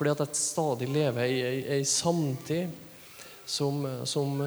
Fordi 0.00 0.14
at 0.14 0.20
jeg 0.24 0.36
stadig 0.40 0.86
lever 0.88 1.26
i 1.28 1.40
ei 1.76 1.82
samtid 1.84 2.70
som, 3.44 3.82
som, 4.08 4.38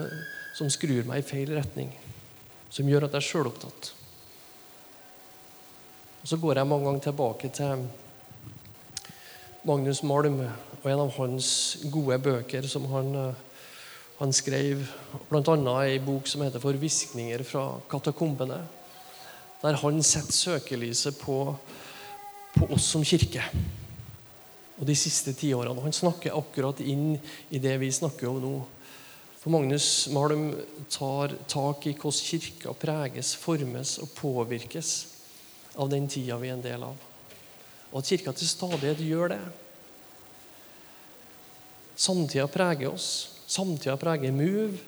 som 0.57 0.69
skrur 0.73 1.05
meg 1.05 1.19
i 1.21 1.25
feil 1.27 1.51
retning. 1.53 1.91
Som 2.73 2.87
gjør 2.89 3.05
at 3.05 3.13
jeg 3.13 3.21
er 3.21 3.27
sjølopptatt. 3.27 3.89
Og 6.23 6.31
Så 6.31 6.39
går 6.41 6.57
jeg 6.57 6.69
mange 6.71 6.87
ganger 6.87 7.03
tilbake 7.05 7.51
til 7.53 7.83
Magnus 9.69 10.01
Malm 10.01 10.39
og 10.41 10.89
en 10.89 11.03
av 11.05 11.13
hans 11.19 11.51
gode 11.93 12.17
bøker 12.25 12.65
som 12.65 12.89
han, 12.89 13.13
han 14.17 14.33
skrev, 14.33 14.81
bl.a. 15.29 15.75
ei 15.83 16.01
bok 16.01 16.25
som 16.33 16.41
heter 16.41 16.65
'Forviskninger 16.65 17.45
fra 17.45 17.67
katakombene', 17.93 18.63
der 19.61 19.79
han 19.85 20.01
setter 20.01 20.33
søkelyset 20.33 21.21
på, 21.21 21.55
på 22.57 22.73
oss 22.73 22.89
som 22.89 23.05
kirke 23.05 23.45
og 24.83 24.89
de 24.89 24.95
siste 24.99 25.31
tiårene. 25.39 25.79
Han 25.79 25.95
snakker 25.95 26.35
akkurat 26.35 26.81
inn 26.83 27.15
i 27.55 27.59
det 27.63 27.77
vi 27.79 27.91
snakker 27.95 28.27
om 28.27 28.41
nå. 28.43 28.55
For 29.39 29.51
Magnus 29.51 30.09
Malm 30.11 30.49
tar 30.91 31.31
tak 31.47 31.87
i 31.87 31.95
hvordan 31.95 32.27
kirka 32.27 32.73
preges, 32.75 33.33
formes 33.39 33.95
og 34.03 34.11
påvirkes 34.17 34.91
av 35.79 35.91
den 35.91 36.09
tida 36.11 36.35
vi 36.39 36.51
er 36.51 36.57
en 36.57 36.63
del 36.63 36.83
av. 36.83 37.09
Og 37.93 38.01
at 38.01 38.09
Kirka 38.09 38.33
til 38.33 38.49
stadighet 38.49 39.03
gjør 39.05 39.35
det. 39.35 39.43
Samtida 41.95 42.47
preger 42.49 42.89
oss. 42.89 43.07
Samtida 43.47 43.95
preger 44.01 44.33
Move. 44.33 44.79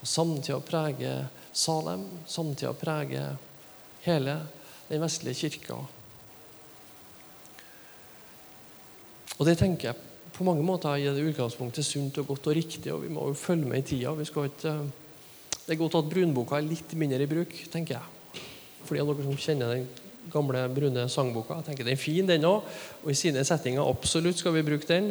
Og 0.00 0.08
samtida 0.08 0.58
preger 0.64 1.28
Salem. 1.52 2.08
Samtida 2.26 2.74
preger 2.74 3.38
hele 4.02 4.36
den 4.90 5.04
vestlige 5.04 5.46
kirka. 5.46 5.78
Og 9.40 9.48
det 9.48 9.56
tenker 9.56 9.90
jeg 9.90 10.08
på 10.36 10.44
mange 10.44 10.64
måter 10.64 11.00
i 11.00 11.08
det 11.08 11.24
utgangspunktet 11.32 11.84
sunt 11.84 12.18
og 12.20 12.28
godt 12.28 12.50
og 12.52 12.56
riktig, 12.56 12.92
og 12.92 13.02
vi 13.06 13.12
må 13.12 13.26
jo 13.30 13.36
følge 13.36 13.68
med 13.68 13.80
i 13.80 13.86
tida. 13.90 14.12
Vi 14.16 14.28
skal 14.28 14.50
ikke, 14.50 14.74
det 15.64 15.74
er 15.74 15.80
godt 15.80 15.96
at 15.96 16.10
brunboka 16.12 16.58
er 16.58 16.68
litt 16.68 16.92
mindre 16.96 17.24
i 17.24 17.30
bruk, 17.30 17.56
tenker 17.72 17.96
jeg. 17.96 18.44
For 18.84 18.96
de 18.96 19.02
av 19.02 19.10
dere 19.10 19.24
som 19.24 19.40
kjenner 19.40 19.74
den 19.74 19.88
gamle 20.32 20.66
brune 20.72 21.06
sangboka. 21.08 21.56
Jeg 21.60 21.70
tenker 21.70 21.88
Den 21.88 21.96
er 21.96 22.00
fin, 22.00 22.28
den 22.28 22.44
òg. 22.44 22.68
Og 23.02 23.10
i 23.12 23.16
sine 23.16 23.44
settinger 23.46 23.88
absolutt 23.88 24.40
skal 24.40 24.54
vi 24.56 24.66
bruke 24.66 24.88
den. 24.88 25.10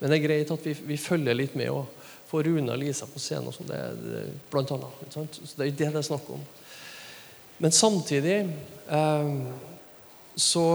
Men 0.00 0.10
det 0.10 0.18
er 0.18 0.26
greit 0.26 0.52
at 0.52 0.66
vi, 0.66 0.74
vi 0.92 0.96
følger 1.00 1.36
litt 1.36 1.56
med 1.58 1.70
og 1.72 1.86
får 2.30 2.48
Rune 2.48 2.72
og 2.72 2.80
Lisa 2.80 3.08
på 3.10 3.20
scenen. 3.22 3.50
Og 3.50 3.56
sånn, 3.56 3.72
blant 4.52 4.72
annet, 4.72 5.12
Så 5.12 5.52
det 5.56 5.68
er 5.68 5.76
det 5.76 5.92
det 5.92 6.02
er 6.02 6.08
snakk 6.08 6.28
om. 6.32 6.42
Men 7.58 7.72
samtidig 7.72 8.38
eh, 8.92 9.30
så 10.36 10.66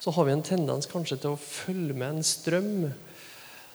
så 0.00 0.10
har 0.16 0.24
vi 0.24 0.32
en 0.32 0.44
tendens 0.44 0.88
kanskje 0.88 1.18
til 1.20 1.34
å 1.34 1.40
følge 1.40 1.92
med 1.92 2.16
en 2.16 2.24
strøm 2.24 2.86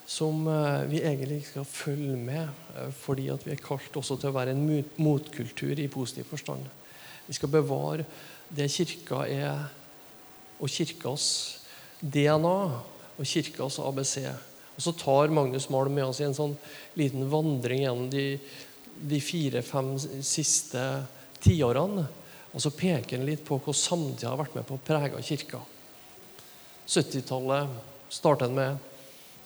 som 0.10 0.48
eh, 0.50 0.86
vi 0.90 1.02
egentlig 1.02 1.40
ikke 1.42 1.52
skal 1.52 1.68
følge 1.70 2.18
med, 2.18 2.50
eh, 2.78 2.90
fordi 2.94 3.28
at 3.34 3.46
vi 3.46 3.54
er 3.54 3.62
kalt 3.62 3.98
også 3.98 4.18
til 4.22 4.32
å 4.32 4.38
være 4.38 4.56
en 4.56 4.64
motkultur 5.02 5.82
i 5.82 5.90
positiv 5.92 6.30
forstand. 6.30 6.66
Vi 7.28 7.38
skal 7.38 7.54
bevare 7.54 8.06
det 8.50 8.70
kirka 8.74 9.24
er, 9.30 9.68
og 10.58 10.70
kirkas 10.70 11.28
DNA 12.02 12.58
og 13.16 13.26
kirkas 13.26 13.80
ABC. 13.82 14.18
Og 14.76 14.82
Så 14.82 14.96
tar 14.98 15.34
Magnus 15.34 15.70
Malm 15.70 15.94
med 15.94 16.06
oss 16.06 16.20
i 16.22 16.28
en 16.28 16.38
sånn 16.38 16.58
liten 16.98 17.30
vandring 17.30 17.86
gjennom 17.86 18.10
de, 18.10 18.40
de 18.98 19.22
fire-fem 19.22 19.94
siste 20.26 20.84
tiårene. 21.42 22.06
Og 22.54 22.62
så 22.62 22.74
peker 22.74 23.18
han 23.18 23.30
litt 23.30 23.46
på 23.46 23.58
hvordan 23.58 23.78
samtida 23.78 24.34
har 24.34 24.42
vært 24.42 24.58
med 24.58 24.68
på 24.68 24.78
å 24.78 24.86
prege 24.86 25.24
kirka. 25.26 25.62
70-tallet 26.86 27.70
starter 28.14 28.50
en 28.50 28.56
med. 28.56 28.78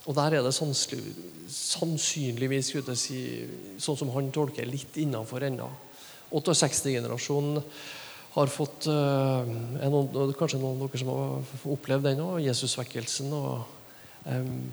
Og 0.07 0.15
der 0.17 0.39
er 0.39 0.45
det 0.45 0.53
sannsynligvis 0.55 2.71
si, 2.97 3.19
sånn 3.77 3.99
som 3.99 4.09
han 4.15 4.31
tolker, 4.33 4.65
litt 4.65 4.97
innafor 5.01 5.43
ennå. 5.45 5.69
68-generasjonen 6.31 7.61
har 8.35 8.51
fått 8.53 8.87
er 8.89 9.89
noen, 9.89 10.33
Kanskje 10.37 10.59
noen 10.61 10.81
av 10.81 10.89
dere 10.89 11.01
som 11.01 11.11
har 11.13 11.71
opplevd 11.73 12.05
den 12.05 12.21
òg. 12.23 12.39
Jesusvekkelsen 12.45 13.33
og 13.33 13.49
um, 14.29 14.71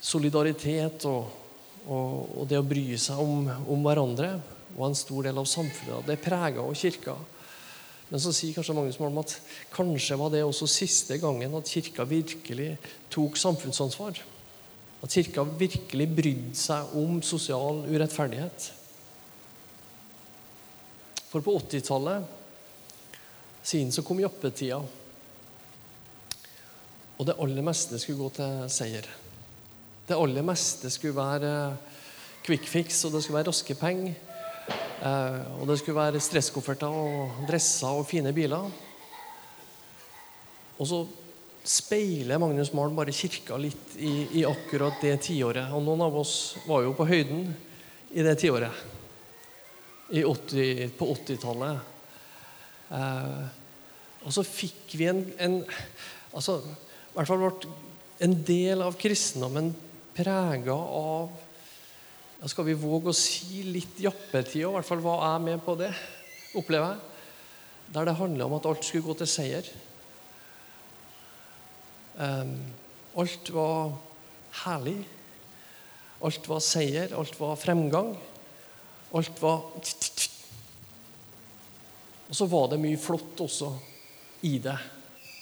solidaritet 0.00 1.06
og, 1.10 1.30
og, 1.86 2.28
og, 2.34 2.44
det 2.50 2.58
å 2.58 2.66
bry 2.66 2.98
seg 3.00 3.16
om, 3.22 3.48
om, 3.66 3.82
hverandre 3.86 4.30
Og 4.76 4.88
en 4.88 4.98
stor 4.98 5.26
del 5.26 5.38
av 5.40 5.46
samfunnet. 5.48 6.06
Det 6.06 6.18
preger 6.22 6.62
også 6.62 6.86
kirka. 6.86 7.14
Men 8.08 8.22
så 8.22 8.32
sier 8.32 8.54
kanskje 8.56 8.74
Magnus 8.76 8.98
Malm 9.02 9.20
at 9.20 9.34
kanskje 9.74 10.16
var 10.16 10.32
det 10.32 10.40
også 10.46 10.68
siste 10.70 11.18
gangen 11.20 11.56
at 11.58 11.68
kirka 11.68 12.06
virkelig 12.08 12.70
tok 13.12 13.36
samfunnsansvar. 13.36 14.22
At 15.04 15.12
kirka 15.12 15.44
virkelig 15.60 16.08
brydde 16.16 16.56
seg 16.58 16.94
om 16.98 17.20
sosial 17.22 17.84
urettferdighet. 17.86 18.70
For 21.28 21.44
på 21.44 21.58
80-tallet, 21.60 22.24
siden 23.62 23.92
så 23.92 24.02
kom 24.02 24.22
jappetida. 24.22 24.80
Og 27.18 27.26
det 27.28 27.36
aller 27.36 27.66
meste 27.66 28.00
skulle 28.00 28.22
gå 28.22 28.30
til 28.38 28.64
seier. 28.72 29.04
Det 30.08 30.16
aller 30.16 30.46
meste 30.46 30.88
skulle 30.88 31.18
være 31.18 31.52
quick 32.46 32.64
fix, 32.64 33.02
og 33.04 33.12
det 33.12 33.20
skulle 33.22 33.42
være 33.42 33.50
raske 33.50 33.76
penger. 33.76 34.16
Eh, 34.98 35.40
og 35.60 35.68
det 35.70 35.78
skulle 35.78 36.00
være 36.00 36.22
stresskofferter 36.22 36.90
og 36.90 37.42
dresser 37.48 38.00
og 38.00 38.06
fine 38.08 38.32
biler. 38.34 38.66
Og 40.78 40.86
så 40.86 41.02
speiler 41.68 42.40
Magnus 42.40 42.72
Malm 42.74 42.96
bare 42.96 43.14
kirka 43.14 43.58
litt 43.60 43.94
i, 43.98 44.40
i 44.40 44.44
akkurat 44.48 44.98
det 45.02 45.16
tiåret. 45.28 45.70
Og 45.74 45.84
noen 45.84 46.06
av 46.06 46.16
oss 46.18 46.56
var 46.66 46.84
jo 46.86 46.96
på 46.98 47.06
høyden 47.08 47.50
i 48.14 48.24
det 48.24 48.38
tiåret. 48.42 48.86
80, 50.08 50.94
på 50.96 51.10
80-tallet. 51.12 51.80
Eh, 52.96 53.42
og 54.24 54.34
så 54.34 54.44
fikk 54.46 54.96
vi 54.98 55.10
en, 55.10 55.20
en 55.38 55.58
altså, 56.32 56.58
i 56.64 57.18
hvert 57.18 57.28
fall 57.28 57.44
ble 57.44 57.76
En 58.24 58.32
del 58.42 58.80
av 58.82 58.96
kristendommen 58.98 59.68
prega 60.16 60.74
av 60.74 61.28
ja, 62.38 62.48
Skal 62.48 62.68
vi 62.68 62.78
våge 62.78 63.10
å 63.10 63.16
si 63.16 63.64
litt 63.66 63.98
jappetid, 64.02 64.62
i 64.62 64.70
hvert 64.70 64.86
fall 64.86 65.02
var 65.02 65.24
jeg 65.24 65.44
med 65.48 65.62
på 65.64 65.74
det, 65.80 65.90
opplever 66.58 66.94
jeg. 66.94 67.04
Der 67.94 68.08
det 68.08 68.18
handler 68.18 68.46
om 68.46 68.56
at 68.58 68.66
alt 68.68 68.84
skulle 68.84 69.06
gå 69.06 69.16
til 69.18 69.30
seier. 69.30 69.68
Um, 72.18 72.56
alt 73.18 73.50
var 73.54 73.94
herlig. 74.64 74.98
Alt 76.24 76.48
var 76.50 76.62
seier, 76.64 77.14
alt 77.16 77.38
var 77.40 77.58
fremgang. 77.58 78.12
Alt 79.16 79.40
var 79.40 79.62
Og 82.28 82.36
så 82.36 82.44
var 82.44 82.68
det 82.68 82.82
mye 82.82 83.00
flott 83.00 83.40
også 83.40 83.70
i 84.44 84.58
det. 84.60 84.76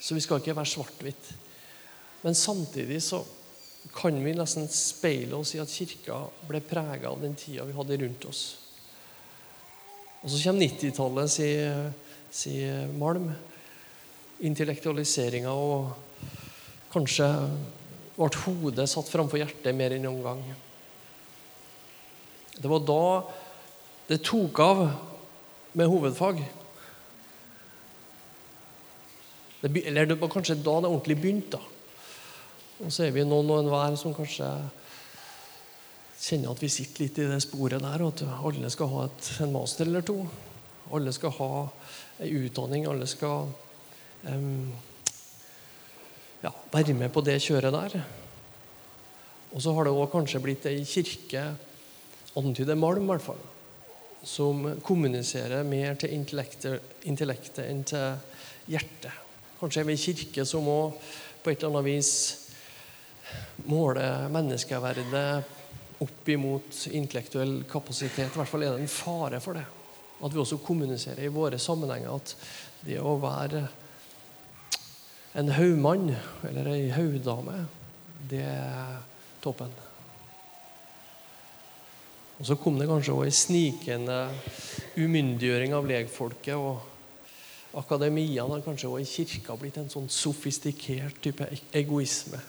Så 0.00 0.14
vi 0.14 0.22
skal 0.22 0.38
ikke 0.38 0.54
være 0.54 0.70
svart-hvitt. 0.70 1.32
Men 2.22 2.35
samtidig 2.38 3.00
så 3.02 3.24
kan 3.94 4.16
vi 4.25 4.35
nesten 4.35 4.66
speile 4.72 5.37
oss 5.38 5.55
i 5.55 5.61
at 5.62 5.70
kirka 5.70 6.18
ble 6.49 6.61
prega 6.64 7.11
av 7.11 7.20
den 7.22 7.37
tida 7.38 7.66
vi 7.66 7.77
hadde 7.77 7.99
rundt 8.03 8.25
oss. 8.29 8.42
Og 10.22 10.33
så 10.33 10.40
kommer 10.42 10.66
90-tallet, 10.66 11.31
sier, 11.31 11.90
sier 12.35 12.87
Malm. 12.99 13.31
Intellektualiseringa 14.46 15.53
og 15.55 15.92
kanskje 16.92 17.29
ble 18.16 18.29
hodet 18.46 18.88
satt 18.90 19.11
framfor 19.12 19.40
hjertet 19.40 19.77
mer 19.77 19.94
enn 19.96 20.07
noen 20.09 20.25
gang. 20.25 20.42
Det 22.57 22.68
var 22.72 22.85
da 22.88 23.03
det 24.09 24.22
tok 24.25 24.61
av 24.64 24.83
med 25.77 25.90
hovedfag. 25.92 26.40
Det, 29.61 29.70
eller 29.83 30.09
det 30.09 30.18
var 30.20 30.33
kanskje 30.33 30.57
da 30.59 30.79
det 30.81 30.90
ordentlig 30.90 31.18
begynte. 31.20 31.61
Og 32.84 32.92
så 32.92 33.06
er 33.06 33.14
vi 33.14 33.24
noen 33.24 33.48
og 33.48 33.62
enhver 33.62 33.94
som 33.96 34.12
kanskje 34.12 34.48
kjenner 36.20 36.52
at 36.52 36.60
vi 36.60 36.68
sitter 36.72 37.06
litt 37.06 37.20
i 37.22 37.28
det 37.30 37.38
sporet 37.44 37.80
der. 37.80 38.04
At 38.04 38.24
alle 38.26 38.68
skal 38.72 38.90
ha 38.92 39.06
et, 39.06 39.30
en 39.46 39.54
master 39.54 39.88
eller 39.88 40.04
to. 40.04 40.18
Alle 40.92 41.14
skal 41.16 41.32
ha 41.38 41.50
ei 42.20 42.34
utdanning. 42.36 42.84
Alle 42.90 43.08
skal 43.08 43.48
um, 44.28 44.68
ja, 46.44 46.52
være 46.74 46.98
med 47.00 47.12
på 47.14 47.24
det 47.24 47.40
kjøret 47.46 47.72
der. 47.72 47.98
Og 49.56 49.64
så 49.64 49.72
har 49.72 49.88
det 49.88 49.96
òg 49.96 50.10
kanskje 50.12 50.42
blitt 50.44 50.68
ei 50.68 50.84
kirke, 50.84 51.48
antyder 52.36 52.76
Malm 52.76 53.06
i 53.06 53.12
hvert 53.14 53.24
fall, 53.24 53.44
som 54.20 54.66
kommuniserer 54.84 55.64
mer 55.64 55.96
til 55.96 56.12
intellektet, 56.12 56.98
intellektet 57.08 57.64
enn 57.64 57.86
til 57.88 58.18
hjertet. 58.68 59.22
Kanskje 59.56 59.80
er 59.80 59.88
vi 59.88 59.96
en 59.96 60.02
kirke 60.02 60.44
som 60.44 60.66
må 60.68 60.80
på 61.40 61.54
et 61.54 61.62
eller 61.62 61.78
annet 61.78 61.88
vis 61.88 62.12
måler 63.66 64.28
menneskeverdet 64.32 65.54
opp 66.04 66.28
imot 66.28 66.86
intellektuell 66.92 67.62
kapasitet. 67.70 68.34
I 68.34 68.40
hvert 68.40 68.50
fall 68.50 68.66
er 68.66 68.76
det 68.76 68.84
en 68.84 68.92
fare 68.92 69.40
for 69.40 69.56
det. 69.56 69.64
At 70.24 70.32
vi 70.32 70.40
også 70.40 70.60
kommuniserer 70.64 71.26
i 71.26 71.32
våre 71.32 71.58
sammenhenger 71.60 72.14
at 72.14 72.34
det 72.86 73.00
å 73.00 73.16
være 73.20 73.66
en 75.36 75.52
haugmann 75.52 76.14
eller 76.48 76.70
ei 76.72 76.86
haugdame, 76.94 77.64
det 78.28 78.44
er 78.44 78.96
toppen. 79.44 79.72
Og 82.36 82.44
Så 82.44 82.56
kom 82.60 82.78
det 82.78 82.88
kanskje 82.88 83.12
også 83.12 83.28
en 83.28 83.38
snikende 83.40 84.18
umyndiggjøring 84.96 85.72
av 85.76 85.88
legfolket. 85.88 86.56
og 86.56 86.80
Akademia 87.76 88.44
har 88.48 88.64
kanskje 88.64 88.88
også 88.88 89.00
i 89.00 89.26
kirka 89.26 89.56
blitt 89.56 89.76
en 89.76 89.92
sånn 89.92 90.08
sofistikert 90.08 91.20
type 91.20 91.48
egoisme 91.72 92.40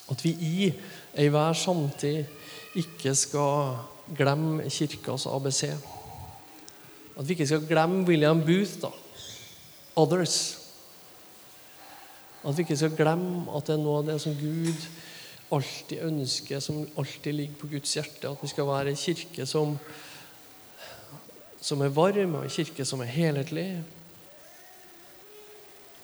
at 0.06 0.22
vi 0.22 0.30
i 0.38 0.70
enhver 1.18 1.56
samtid 1.58 2.78
ikke 2.78 3.14
skal 3.18 3.80
glemme 4.14 4.68
kirkas 4.70 5.26
ABC. 5.26 5.64
At 7.16 7.24
vi 7.24 7.32
ikke 7.32 7.48
skal 7.48 7.66
glemme 7.66 8.04
William 8.08 8.42
Booth, 8.44 8.76
da. 8.82 8.90
Others. 9.96 10.58
At 12.44 12.56
vi 12.56 12.62
ikke 12.62 12.76
skal 12.76 12.96
glemme 12.96 13.46
at 13.56 13.66
det 13.66 13.74
er 13.74 13.82
noe 13.82 14.02
av 14.02 14.10
det 14.10 14.18
som 14.22 14.34
Gud 14.36 14.88
alltid 15.52 16.02
ønsker, 16.04 16.60
som 16.60 16.82
alltid 16.98 17.32
ligger 17.34 17.60
på 17.60 17.70
Guds 17.72 17.94
hjerte. 17.96 18.28
At 18.28 18.42
vi 18.42 18.50
skal 18.50 18.68
være 18.68 18.92
en 18.92 19.00
kirke 19.00 19.46
som, 19.46 19.78
som 21.60 21.82
er 21.82 21.94
varm, 21.94 22.36
og 22.38 22.44
en 22.44 22.52
kirke 22.52 22.84
som 22.84 23.00
er 23.00 23.12
helhetlig. 23.14 23.70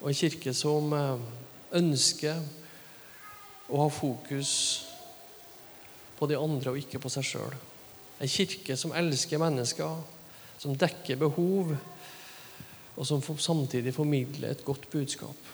Og 0.01 0.09
en 0.11 0.19
kirke 0.19 0.55
som 0.57 0.95
eh, 0.97 1.29
ønsker 1.79 2.41
å 3.69 3.85
ha 3.85 3.93
fokus 3.93 4.55
på 6.19 6.27
de 6.31 6.39
andre 6.39 6.73
og 6.73 6.81
ikke 6.81 7.01
på 7.03 7.11
seg 7.13 7.27
sjøl. 7.27 7.55
En 8.23 8.31
kirke 8.31 8.77
som 8.79 8.95
elsker 8.95 9.41
mennesker, 9.43 10.03
som 10.63 10.77
dekker 10.79 11.19
behov, 11.19 11.75
og 12.95 13.07
som 13.09 13.23
samtidig 13.23 13.95
formidler 13.97 14.53
et 14.53 14.65
godt 14.65 14.87
budskap. 14.93 15.49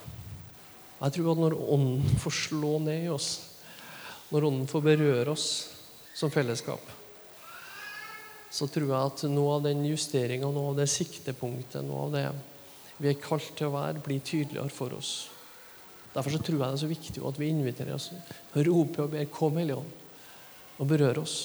Jeg 0.98 1.14
tror 1.14 1.30
at 1.32 1.40
når 1.40 1.56
Ånden 1.56 2.18
får 2.20 2.34
slå 2.34 2.74
ned 2.82 3.06
i 3.06 3.12
oss, 3.12 3.30
når 4.28 4.48
Ånden 4.50 4.68
får 4.68 4.84
berøre 4.84 5.32
oss 5.32 5.46
som 6.18 6.32
fellesskap, 6.34 6.82
så 8.50 8.66
tror 8.72 8.90
jeg 8.90 9.12
at 9.12 9.24
noe 9.30 9.54
av 9.56 9.64
den 9.68 9.84
justeringa, 9.86 10.50
noe 10.52 10.72
av 10.72 10.80
det 10.80 10.88
siktepunktet, 10.92 11.84
noe 11.86 12.08
av 12.08 12.14
det 12.16 12.26
vi 12.98 13.12
er 13.12 13.22
kalt 13.22 13.52
til 13.56 13.68
å 13.68 13.76
være, 13.76 14.02
blir 14.02 14.20
tydeligere 14.26 14.72
for 14.74 14.96
oss. 14.98 15.12
Derfor 16.12 16.34
så 16.34 16.42
tror 16.42 16.58
jeg 16.58 16.64
det 16.66 16.74
er 16.74 16.82
så 16.82 16.90
viktig 16.90 17.24
at 17.30 17.40
vi 17.40 17.52
inviterer 17.52 17.94
oss, 17.94 18.10
roper 18.56 19.04
og 19.06 19.10
ber 19.14 19.24
'Kom, 19.24 19.56
Hellige 19.56 19.76
Ånd', 19.76 19.96
og 20.78 20.88
berør 20.88 21.22
oss 21.22 21.38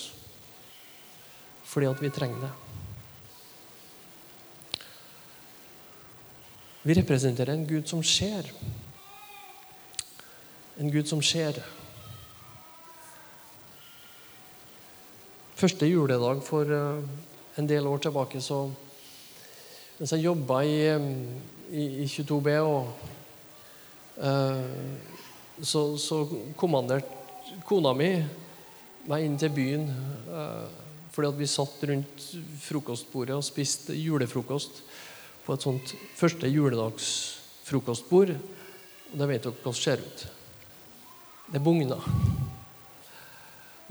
fordi 1.64 1.88
at 1.90 2.02
vi 2.02 2.10
trenger 2.10 2.42
det. 2.42 2.63
Vi 6.84 6.94
representerer 6.94 7.54
en 7.54 7.68
Gud 7.68 7.88
som 7.88 8.02
ser. 8.04 8.50
En 10.76 10.90
Gud 10.92 11.08
som 11.08 11.22
ser. 11.24 11.62
Første 15.56 15.88
juledag 15.88 16.42
for 16.44 16.68
eh, 16.68 17.06
en 17.56 17.70
del 17.70 17.88
år 17.88 18.04
tilbake 18.04 18.42
så 18.44 18.66
Mens 19.94 20.12
jeg 20.12 20.26
jobba 20.26 20.58
i, 20.68 20.74
eh, 20.90 21.04
i, 21.72 21.84
i 22.04 22.06
22B, 22.10 22.56
og, 22.66 22.88
uh, 24.18 25.62
så, 25.62 25.84
så 26.02 26.18
kommanderte 26.58 27.62
kona 27.70 27.94
mi 27.96 28.10
meg 29.08 29.24
inn 29.24 29.38
til 29.40 29.54
byen. 29.54 29.86
Uh, 30.28 30.66
fordi 31.14 31.30
at 31.30 31.40
vi 31.40 31.48
satt 31.48 31.86
rundt 31.88 32.28
frokostbordet 32.66 33.38
og 33.38 33.46
spiste 33.46 33.96
julefrokost 33.96 34.82
på 35.44 35.56
et 35.56 35.66
sånt 35.66 35.96
første 36.18 36.50
juledagsfrokostbord. 36.50 38.34
Og 39.12 39.20
det 39.20 39.30
vet 39.30 39.44
dere 39.46 39.54
hvordan 39.54 39.76
det 39.76 39.82
ser 39.82 40.04
ut. 40.04 40.26
Det 41.54 41.62
bugna. 41.64 42.00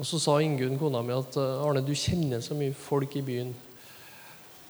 Og 0.00 0.08
så 0.08 0.18
sa 0.18 0.38
Ingunn, 0.42 0.78
kona 0.80 1.02
mi, 1.04 1.14
at 1.14 1.36
Arne, 1.38 1.84
du 1.84 1.92
kjenner 1.94 2.40
så 2.42 2.56
mye 2.58 2.74
folk 2.74 3.14
i 3.20 3.24
byen 3.26 3.52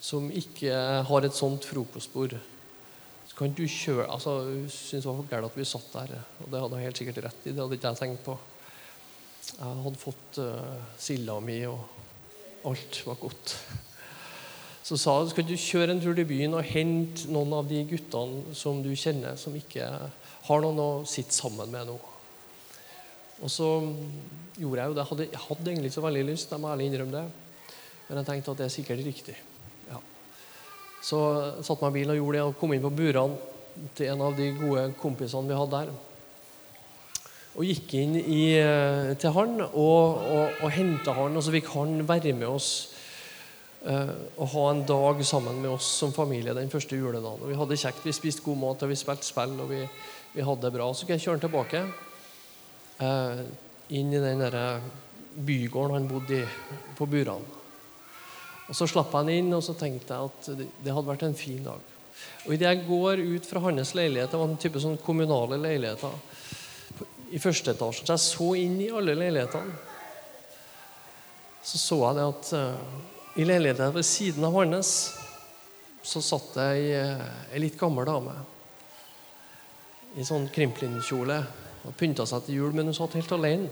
som 0.03 0.27
ikke 0.35 0.75
har 1.07 1.25
et 1.25 1.37
sånt 1.37 1.65
frokostbord. 1.69 2.35
Så 3.29 3.39
kan 3.39 3.55
du 3.55 3.63
kjøre 3.65 4.09
altså, 4.11 4.41
Hun 4.45 4.67
syntes 4.69 5.07
det 5.07 5.13
var 5.13 5.29
gærent 5.31 5.53
at 5.53 5.57
vi 5.57 5.65
satt 5.69 5.95
der. 5.95 6.17
Og 6.43 6.51
det 6.51 6.61
hadde 6.61 6.75
hun 6.77 6.85
helt 6.85 6.99
sikkert 6.99 7.23
rett 7.29 7.47
i. 7.47 7.53
Det 7.55 7.63
hadde 7.63 7.79
ikke 7.79 7.93
jeg 7.95 8.01
tenkt 8.03 8.25
på. 8.27 8.35
Jeg 9.53 9.79
hadde 9.87 10.01
fått 10.01 10.43
uh, 10.43 10.91
silda 11.01 11.39
mi 11.43 11.63
og 11.71 11.81
Alt 12.69 13.01
var 13.09 13.17
godt. 13.19 13.57
Så 14.83 14.99
sa 14.99 15.15
jeg 15.21 15.31
skal 15.31 15.47
du 15.47 15.55
kjøre 15.55 15.95
en 15.95 16.01
tur 16.03 16.17
til 16.17 16.27
byen 16.27 16.57
og 16.59 16.67
hente 16.67 17.29
noen 17.31 17.55
av 17.55 17.69
de 17.71 17.85
guttene 17.87 18.57
som 18.59 18.81
du 18.83 18.91
kjenner, 18.99 19.39
som 19.39 19.55
ikke 19.55 19.87
har 20.49 20.65
noen 20.65 20.81
å 20.83 20.91
sitte 21.07 21.37
sammen 21.37 21.71
med 21.71 21.87
nå. 21.93 21.95
Og 23.43 23.51
så 23.51 23.69
gjorde 24.59 24.83
jeg 24.83 24.91
jo 24.91 24.97
det. 24.97 25.03
Jeg 25.03 25.11
hadde, 25.13 25.29
jeg 25.31 25.43
hadde 25.47 25.71
egentlig 25.71 25.93
så 25.95 26.05
veldig 26.05 26.27
lyst, 26.27 26.51
jeg 26.51 26.63
må 26.63 26.71
ærlig 26.73 26.91
innrømme 26.91 27.15
det. 27.15 27.25
Men 28.09 28.21
jeg 28.21 28.29
tenkte 28.29 28.55
at 28.55 28.63
det 28.63 28.67
er 28.67 28.75
sikkert 28.75 29.05
riktig. 29.07 29.37
Ja. 29.89 29.99
Så 31.03 31.21
jeg 31.39 31.67
satte 31.67 31.83
meg 31.87 31.95
i 31.95 32.01
bilen 32.01 32.15
og 32.15 32.23
gjorde 32.23 32.39
det, 32.39 32.47
og 32.49 32.59
kom 32.59 32.75
inn 32.75 32.85
på 32.85 32.95
burene 32.95 33.87
til 33.97 34.11
en 34.13 34.27
av 34.27 34.35
de 34.37 34.51
gode 34.59 34.89
kompisene 35.01 35.49
vi 35.49 35.57
hadde 35.57 35.79
der 35.79 36.01
og 37.53 37.69
gikk 37.69 37.95
inn 38.01 38.15
i, 38.17 38.55
eh, 38.57 39.13
til 39.21 39.35
han 39.37 39.59
og, 39.61 39.75
og, 39.77 40.61
og 40.65 40.71
henta 40.73 41.13
han, 41.17 41.37
og 41.37 41.45
så 41.45 41.53
fikk 41.53 41.69
han 41.75 42.01
være 42.09 42.33
med 42.37 42.49
oss 42.49 42.71
uh, 43.87 44.15
og 44.37 44.51
ha 44.55 44.65
en 44.71 44.85
dag 44.89 45.23
sammen 45.27 45.61
med 45.63 45.75
oss 45.75 45.89
som 46.01 46.15
familie 46.15 46.55
den 46.57 46.71
første 46.73 46.97
juledagen. 46.99 47.47
Vi 47.49 47.59
hadde 47.59 47.79
kjekt, 47.81 48.05
vi 48.07 48.15
spiste 48.17 48.45
god 48.47 48.61
mat, 48.63 48.85
og 48.85 48.93
vi 48.93 48.99
spilte 48.99 49.27
spill, 49.27 49.55
og 49.63 49.71
vi, 49.71 49.83
vi 50.35 50.47
hadde 50.47 50.67
det 50.67 50.75
bra. 50.75 50.91
Så 50.95 51.07
kunne 51.07 51.19
jeg 51.19 51.27
kjøre 51.27 51.45
tilbake 51.45 51.85
eh, 53.03 53.43
inn 53.99 54.13
i 54.13 54.23
den 54.23 54.45
der 54.45 54.59
bygården 55.33 55.97
han 55.97 56.09
bodde 56.09 56.43
i, 56.43 56.47
på 56.99 57.07
Buran. 57.07 57.45
Og 58.69 58.77
Så 58.77 58.87
slapp 58.89 59.13
han 59.17 59.29
inn, 59.33 59.53
og 59.53 59.63
så 59.65 59.75
tenkte 59.77 60.15
jeg 60.17 60.31
at 60.31 60.51
det, 60.57 60.93
hadde 60.93 61.09
vært 61.09 61.27
en 61.27 61.37
fin 61.37 61.63
dag. 61.65 61.91
Og 62.47 62.55
Idet 62.55 62.69
jeg 62.69 62.87
går 62.87 63.23
ut 63.35 63.49
fra 63.49 63.61
hans 63.67 63.95
leilighet, 63.99 64.31
det 64.31 64.41
var 64.41 64.49
en 64.49 64.61
type 64.61 64.81
sånn 64.81 65.01
kommunale 65.03 65.59
leiligheter 65.61 66.15
i 67.33 67.41
første 67.43 67.73
etasje. 67.75 68.07
Så 68.07 68.15
jeg 68.15 68.25
så 68.25 68.49
inn 68.61 68.79
i 68.85 68.93
alle 68.93 69.17
leilighetene. 69.17 69.75
Så 71.63 71.79
så 71.79 71.99
jeg 72.03 72.19
det 72.19 72.25
at 72.27 72.49
uh, 72.59 73.12
i 73.37 73.45
leiligheten 73.45 73.95
ved 73.95 74.05
siden 74.05 74.45
av 74.45 74.57
hans 74.59 74.89
så 76.03 76.21
satt 76.25 76.51
det 76.57 76.67
ei, 76.75 76.89
uh, 76.99 77.23
ei 77.55 77.63
litt 77.63 77.79
gammel 77.81 78.05
dame 78.09 78.35
i 80.19 80.27
sånn 80.27 80.51
krimplinkjole 80.53 81.39
og 81.87 81.95
pynta 81.97 82.27
seg 82.29 82.45
til 82.45 82.61
jul, 82.61 82.75
men 82.77 82.91
hun 82.91 82.97
satt 82.97 83.17
helt 83.17 83.33
alene. 83.33 83.71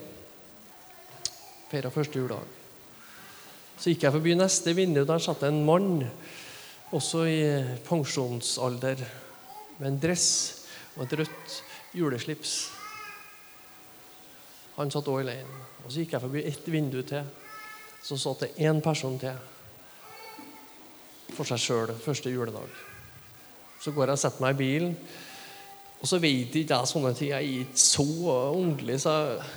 Feira 1.70 1.90
første 1.92 2.18
juledag. 2.18 2.56
Så 3.76 3.92
gikk 3.92 4.06
jeg 4.06 4.14
forbi 4.16 4.32
neste 4.38 4.72
vindu. 4.74 5.02
Der 5.06 5.20
satt 5.22 5.44
det 5.44 5.50
en 5.52 5.60
mann, 5.66 6.00
også 6.96 7.26
i 7.28 7.38
pensjonsalder, 7.86 9.04
med 9.78 9.86
en 9.92 10.00
dress 10.02 10.30
og 10.96 11.04
et 11.04 11.14
rødt 11.20 11.60
juleslips. 11.96 12.56
Han 14.80 14.90
satt 14.92 15.12
òg 15.12 15.22
alene. 15.22 15.62
Og 15.84 15.92
så 15.92 16.02
gikk 16.02 16.16
jeg 16.16 16.24
forbi 16.24 16.44
ett 16.48 16.72
vindu 16.72 17.00
til. 17.06 17.28
Så 18.02 18.18
satt 18.18 18.46
det 18.46 18.54
én 18.66 18.80
person 18.82 19.18
til 19.20 19.36
for 21.30 21.46
seg 21.46 21.60
sjøl 21.62 21.92
første 22.00 22.32
juledag. 22.32 22.70
Så 23.80 23.92
går 23.96 24.10
jeg 24.10 24.18
og 24.18 24.22
setter 24.22 24.44
meg 24.44 24.56
i 24.56 24.60
bilen. 24.60 24.96
Og 26.00 26.08
så 26.08 26.18
vet 26.20 26.54
ikke 26.56 26.76
jeg 26.76 26.90
sånne 26.90 27.12
ting. 27.16 27.30
Jeg 27.30 27.38
er 27.38 27.62
ikke 27.64 27.84
så 27.84 28.06
ordentlig. 28.32 28.98
Så 29.00 29.14
jeg... 29.14 29.52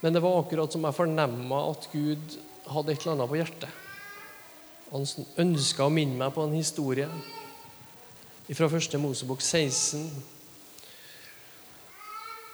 Men 0.00 0.14
det 0.14 0.22
var 0.22 0.38
akkurat 0.38 0.72
som 0.72 0.84
jeg 0.86 0.94
fornemma 0.94 1.62
at 1.72 1.88
Gud 1.90 2.38
hadde 2.70 2.94
et 2.94 3.02
eller 3.02 3.16
annet 3.16 3.32
på 3.32 3.38
hjertet. 3.40 3.84
Han 4.92 5.04
ønska 5.42 5.84
å 5.84 5.92
minne 5.92 6.16
meg 6.16 6.32
på 6.32 6.44
en 6.46 6.54
historie 6.56 7.08
fra 8.56 8.68
første 8.72 8.96
Mosebok 8.96 9.42
16, 9.44 10.06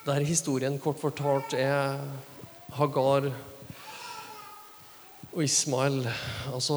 der 0.04 0.26
historien 0.26 0.80
kort 0.82 0.98
fortalt 0.98 1.54
er 1.54 2.00
Hagar 2.74 3.28
og 5.34 5.42
Ismael. 5.42 6.04
Altså 6.54 6.76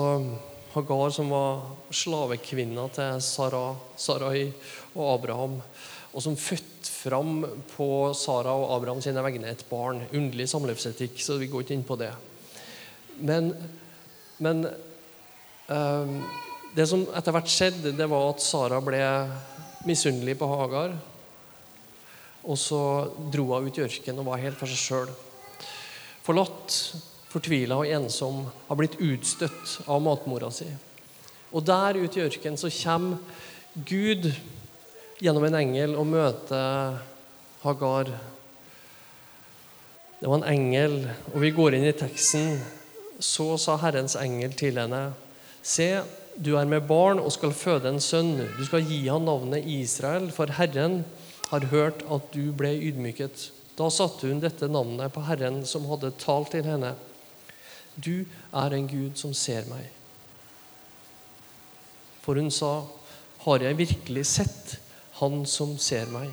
Hagar 0.74 1.12
som 1.14 1.30
var 1.30 1.62
slavekvinna 1.94 2.88
til 2.94 3.22
Sarai, 3.22 3.76
Sarai 3.98 4.46
og 4.96 5.14
Abraham, 5.14 5.60
og 6.14 6.24
som 6.24 6.38
fødte 6.38 6.90
fram 6.90 7.44
på 7.76 7.88
Sara 8.18 8.56
og 8.58 8.72
Abraham 8.76 9.02
sine 9.02 9.22
vegne 9.22 9.52
et 9.52 9.66
barn. 9.70 10.02
Underlig 10.10 10.50
samlivsetikk, 10.50 11.22
så 11.22 11.38
vi 11.38 11.50
går 11.52 11.66
ikke 11.66 11.78
inn 11.78 11.86
på 11.86 12.00
det. 12.00 12.12
Men, 13.22 13.52
men 14.42 14.66
eh, 14.66 16.16
det 16.78 16.88
som 16.90 17.06
etter 17.18 17.36
hvert 17.36 17.52
skjedde, 17.52 17.94
det 17.98 18.10
var 18.10 18.32
at 18.32 18.42
Sara 18.42 18.82
ble 18.82 19.04
misunnelig 19.86 20.38
på 20.40 20.50
Hagar. 20.50 20.98
Og 22.48 22.58
så 22.58 22.82
dro 23.34 23.52
hun 23.52 23.70
ut 23.70 23.78
i 23.78 23.86
ørkenen 23.86 24.24
og 24.24 24.32
var 24.32 24.42
helt 24.42 24.58
for 24.58 24.72
seg 24.72 24.82
sjøl. 24.82 25.14
Forlatt, 26.26 26.82
fortvila 27.32 27.80
og 27.82 27.90
ensom, 27.92 28.46
har 28.68 28.80
blitt 28.80 29.00
utstøtt 29.04 29.82
av 29.88 30.02
matmora 30.04 30.52
si. 30.54 30.68
Og 31.52 31.64
der 31.68 32.00
ute 32.00 32.20
i 32.20 32.26
ørkenen 32.28 32.60
så 32.60 32.72
kommer 32.72 33.18
Gud 33.88 34.30
gjennom 35.22 35.46
en 35.48 35.60
engel 35.60 35.96
og 35.98 36.10
møter 36.10 36.98
Hagar. 37.64 38.12
Det 40.18 40.30
var 40.30 40.40
en 40.40 40.50
engel, 40.50 41.00
og 41.34 41.42
vi 41.44 41.54
går 41.54 41.78
inn 41.78 41.88
i 41.88 41.96
teksten. 41.96 42.58
Så 43.20 43.56
sa 43.62 43.78
Herrens 43.82 44.18
engel 44.20 44.54
til 44.58 44.78
henne, 44.78 45.12
se, 45.66 46.02
du 46.38 46.54
er 46.58 46.70
med 46.70 46.86
barn 46.90 47.20
og 47.22 47.32
skal 47.34 47.54
føde 47.56 47.90
en 47.90 48.02
sønn. 48.02 48.36
Du 48.58 48.64
skal 48.66 48.86
gi 48.86 49.04
han 49.08 49.26
navnet 49.26 49.66
Israel, 49.66 50.30
for 50.34 50.54
Herren 50.54 51.04
har 51.50 51.70
hørt 51.72 52.04
at 52.14 52.30
du 52.34 52.52
ble 52.58 52.76
ydmyket. 52.90 53.50
Da 53.78 53.90
satte 53.94 54.30
hun 54.30 54.42
dette 54.42 54.70
navnet 54.70 55.14
på 55.14 55.24
Herren 55.26 55.64
som 55.70 55.86
hadde 55.90 56.14
talt 56.22 56.54
til 56.54 56.66
henne. 56.66 56.94
Du 57.98 58.26
er 58.54 58.76
en 58.76 58.88
Gud 58.88 59.18
som 59.18 59.34
ser 59.34 59.66
meg. 59.70 59.90
For 62.22 62.38
hun 62.38 62.52
sa, 62.52 62.86
har 63.46 63.64
jeg 63.64 63.80
virkelig 63.80 64.26
sett 64.28 64.78
Han 65.18 65.48
som 65.50 65.72
ser 65.82 66.12
meg? 66.14 66.30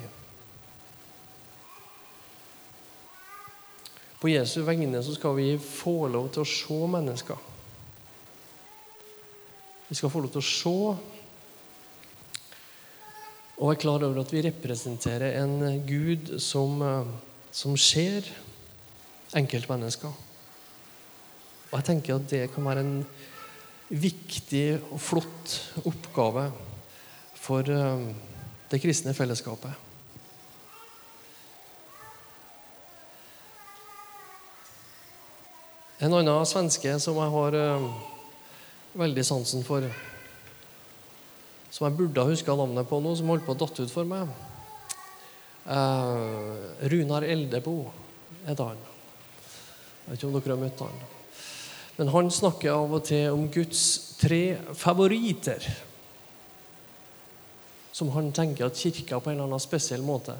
På 4.21 4.29
Jesu 4.29 4.59
vegne 4.61 5.01
så 5.01 5.15
skal 5.15 5.33
vi 5.39 5.47
få 5.57 6.05
lov 6.13 6.27
til 6.33 6.43
å 6.43 6.49
se 6.49 6.77
mennesker. 6.93 7.39
Vi 9.87 9.97
skal 9.97 10.13
få 10.13 10.21
lov 10.21 10.35
til 10.35 10.43
å 10.43 10.49
se 10.49 10.75
og 13.55 13.69
være 13.69 13.79
klar 13.79 14.03
over 14.03 14.19
at 14.19 14.33
vi 14.33 14.43
representerer 14.43 15.37
en 15.39 15.81
Gud 15.87 16.35
som, 16.43 16.81
eh, 16.81 17.05
som 17.51 17.77
ser 17.77 18.27
enkeltmennesker. 19.33 20.11
Og 21.75 21.81
jeg 21.81 21.89
tenker 21.89 22.15
at 22.15 22.29
det 22.31 22.45
kan 22.53 22.63
være 22.63 22.85
en 22.85 22.99
viktig 23.91 24.77
og 24.95 24.99
flott 25.03 25.55
oppgave 25.83 26.45
for 27.35 27.67
eh, 27.67 28.05
det 28.71 28.79
kristne 28.79 29.11
fellesskapet. 29.11 29.73
En 35.99 36.15
annen 36.15 36.47
svenske 36.47 36.93
som 37.03 37.19
jeg 37.19 37.33
har 37.33 37.57
eh, 37.59 37.89
veldig 39.03 39.25
sansen 39.27 39.67
for. 39.67 39.83
Som 41.75 41.89
jeg 41.89 41.97
burde 41.97 42.23
ha 42.23 42.31
huska 42.31 42.55
navnet 42.55 42.87
på 42.87 43.01
nå, 43.03 43.17
som 43.19 43.33
holdt 43.33 43.43
på 43.43 43.51
å 43.51 43.59
datte 43.65 43.83
ut 43.83 43.91
for 43.91 44.07
meg. 44.07 44.31
Uh, 45.67 46.71
Runar 46.87 47.27
Eldebo 47.27 47.89
heter 48.45 48.71
han. 48.71 48.87
Jeg 50.05 50.07
vet 50.13 50.21
ikke 50.21 50.29
om 50.31 50.39
dere 50.39 50.55
har 50.55 50.63
møtt 50.63 50.85
han. 50.87 51.03
Men 51.95 52.11
han 52.11 52.31
snakker 52.31 52.73
av 52.75 52.93
og 52.97 53.05
til 53.07 53.29
om 53.31 53.45
Guds 53.51 53.83
tre 54.19 54.57
favoritter. 54.75 55.63
Som 57.95 58.11
han 58.11 58.33
tenker 58.35 58.67
at 58.67 58.79
kirka 58.79 59.21
på 59.21 59.31
en 59.31 59.37
eller 59.37 59.47
annen 59.47 59.63
spesiell 59.63 60.03
måte 60.03 60.35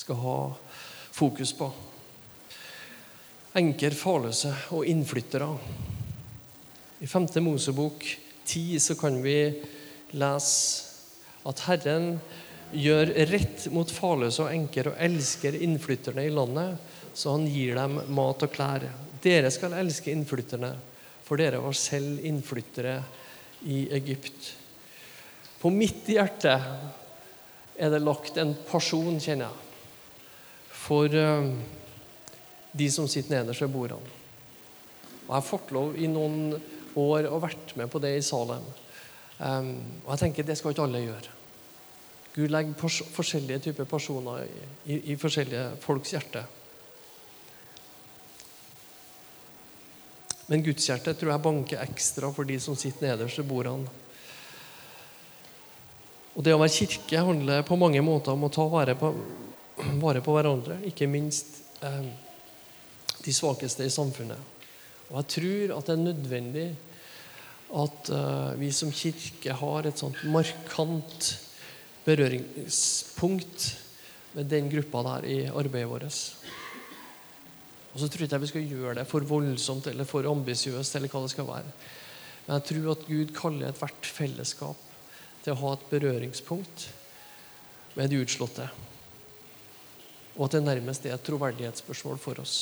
skal 0.00 0.20
ha 0.22 0.38
fokus 1.14 1.52
på. 1.58 1.68
Enker, 3.60 3.94
farløse 3.94 4.50
og 4.74 4.88
innflyttere. 4.88 5.50
I 7.04 7.06
5. 7.06 7.28
Mosebok 7.44 8.06
10 8.46 8.80
så 8.80 8.96
kan 8.98 9.20
vi 9.22 9.36
lese 10.16 10.94
at 11.44 11.60
Herren 11.68 12.16
gjør 12.74 13.12
rett 13.28 13.66
mot 13.74 13.90
farløse 13.92 14.42
og 14.42 14.50
enker 14.54 14.90
og 14.90 14.98
elsker 15.04 15.60
innflytterne 15.60 16.24
i 16.26 16.32
landet, 16.32 16.80
så 17.14 17.36
han 17.36 17.46
gir 17.46 17.76
dem 17.78 18.00
mat 18.16 18.42
og 18.42 18.52
klær. 18.54 18.88
Dere 19.22 19.52
skal 19.54 19.76
elske 19.78 20.10
innflytterne, 20.12 20.72
for 21.24 21.40
dere 21.40 21.62
var 21.62 21.76
selv 21.76 22.20
innflyttere 22.24 22.98
i 23.70 23.86
Egypt. 23.96 24.50
På 25.60 25.70
mitt 25.72 26.08
hjerte 26.12 26.52
er 27.74 27.90
det 27.90 28.02
lagt 28.02 28.36
en 28.38 28.52
person, 28.68 29.16
kjenner 29.20 29.48
jeg, 29.48 29.62
for 30.84 31.16
uh, 31.16 31.48
de 32.76 32.88
som 32.92 33.08
sitter 33.08 33.38
nederst 33.38 33.64
ved 33.64 33.72
bordene. 33.72 34.20
Og 35.24 35.30
jeg 35.30 35.38
har 35.38 35.46
fått 35.46 35.72
lov 35.72 35.94
i 35.96 36.10
noen 36.10 36.58
år 37.00 37.30
og 37.30 37.42
vært 37.46 37.72
med 37.80 37.88
på 37.90 38.02
det 38.04 38.12
i 38.18 38.24
Salem. 38.24 38.66
Um, 39.38 39.72
og 40.04 40.12
jeg 40.12 40.26
tenker 40.26 40.46
det 40.46 40.58
skal 40.60 40.74
ikke 40.74 40.84
alle 40.84 41.00
gjøre. 41.06 41.32
Gud 42.34 42.50
legger 42.50 42.92
forskjellige 43.14 43.70
typer 43.70 43.88
personer 43.88 44.44
i, 44.44 44.66
i, 44.90 45.00
i 45.14 45.16
forskjellige 45.18 45.78
folks 45.82 46.12
hjerte. 46.12 46.44
Men 50.50 50.64
gudshjertet 50.64 51.18
tror 51.18 51.32
jeg 51.32 51.44
banker 51.44 51.84
ekstra 51.84 52.30
for 52.34 52.48
de 52.48 52.58
som 52.60 52.76
sitter 52.76 53.08
nederst 53.08 53.40
ved 53.40 53.48
bordene. 53.48 54.00
Og 56.34 56.42
Det 56.42 56.54
å 56.54 56.58
være 56.58 56.74
kirke 56.74 57.22
handler 57.22 57.62
på 57.66 57.78
mange 57.78 58.02
måter 58.02 58.34
om 58.34 58.44
å 58.44 58.52
ta 58.52 58.66
vare 58.68 58.96
på, 58.98 59.12
vare 60.04 60.22
på 60.24 60.34
hverandre. 60.34 60.80
Ikke 60.90 61.08
minst 61.10 61.62
eh, 61.80 62.10
de 63.24 63.34
svakeste 63.34 63.86
i 63.86 63.92
samfunnet. 63.92 64.50
Og 65.10 65.20
jeg 65.20 65.30
tror 65.36 65.76
at 65.78 65.88
det 65.88 65.94
er 65.94 66.02
nødvendig 66.02 66.68
at 67.74 68.10
eh, 68.12 68.50
vi 68.60 68.70
som 68.74 68.92
kirke 68.94 69.54
har 69.62 69.86
et 69.86 70.00
sånt 70.00 70.20
markant 70.30 71.30
berøringspunkt 72.04 73.70
med 74.34 74.50
den 74.50 74.68
gruppa 74.72 75.04
der 75.06 75.28
i 75.30 75.38
arbeidet 75.48 75.88
vårt. 75.88 76.18
Og 77.94 78.00
så 78.02 78.08
tror 78.10 78.24
jeg 78.24 78.30
ikke 78.30 78.42
vi 78.42 78.50
skal 78.50 78.72
gjøre 78.74 78.96
det 78.98 79.06
for 79.06 79.26
voldsomt 79.28 79.86
eller 79.86 80.08
for 80.08 80.26
ambisiøst. 80.26 80.96
eller 80.96 81.08
hva 81.08 81.22
det 81.22 81.30
skal 81.30 81.46
være. 81.46 81.70
Men 82.46 82.58
jeg 82.58 82.64
tror 82.70 82.90
at 82.92 83.06
Gud 83.06 83.34
kaller 83.36 83.70
ethvert 83.70 84.06
fellesskap 84.06 84.76
til 85.44 85.54
å 85.54 85.60
ha 85.62 85.72
et 85.74 85.88
berøringspunkt 85.92 86.88
med 87.94 88.10
de 88.10 88.20
utslåtte. 88.24 88.68
Og 90.34 90.46
at 90.46 90.56
det 90.56 90.64
nærmest 90.66 91.06
er 91.06 91.14
et 91.14 91.22
troverdighetsspørsmål 91.24 92.18
for 92.18 92.42
oss 92.42 92.56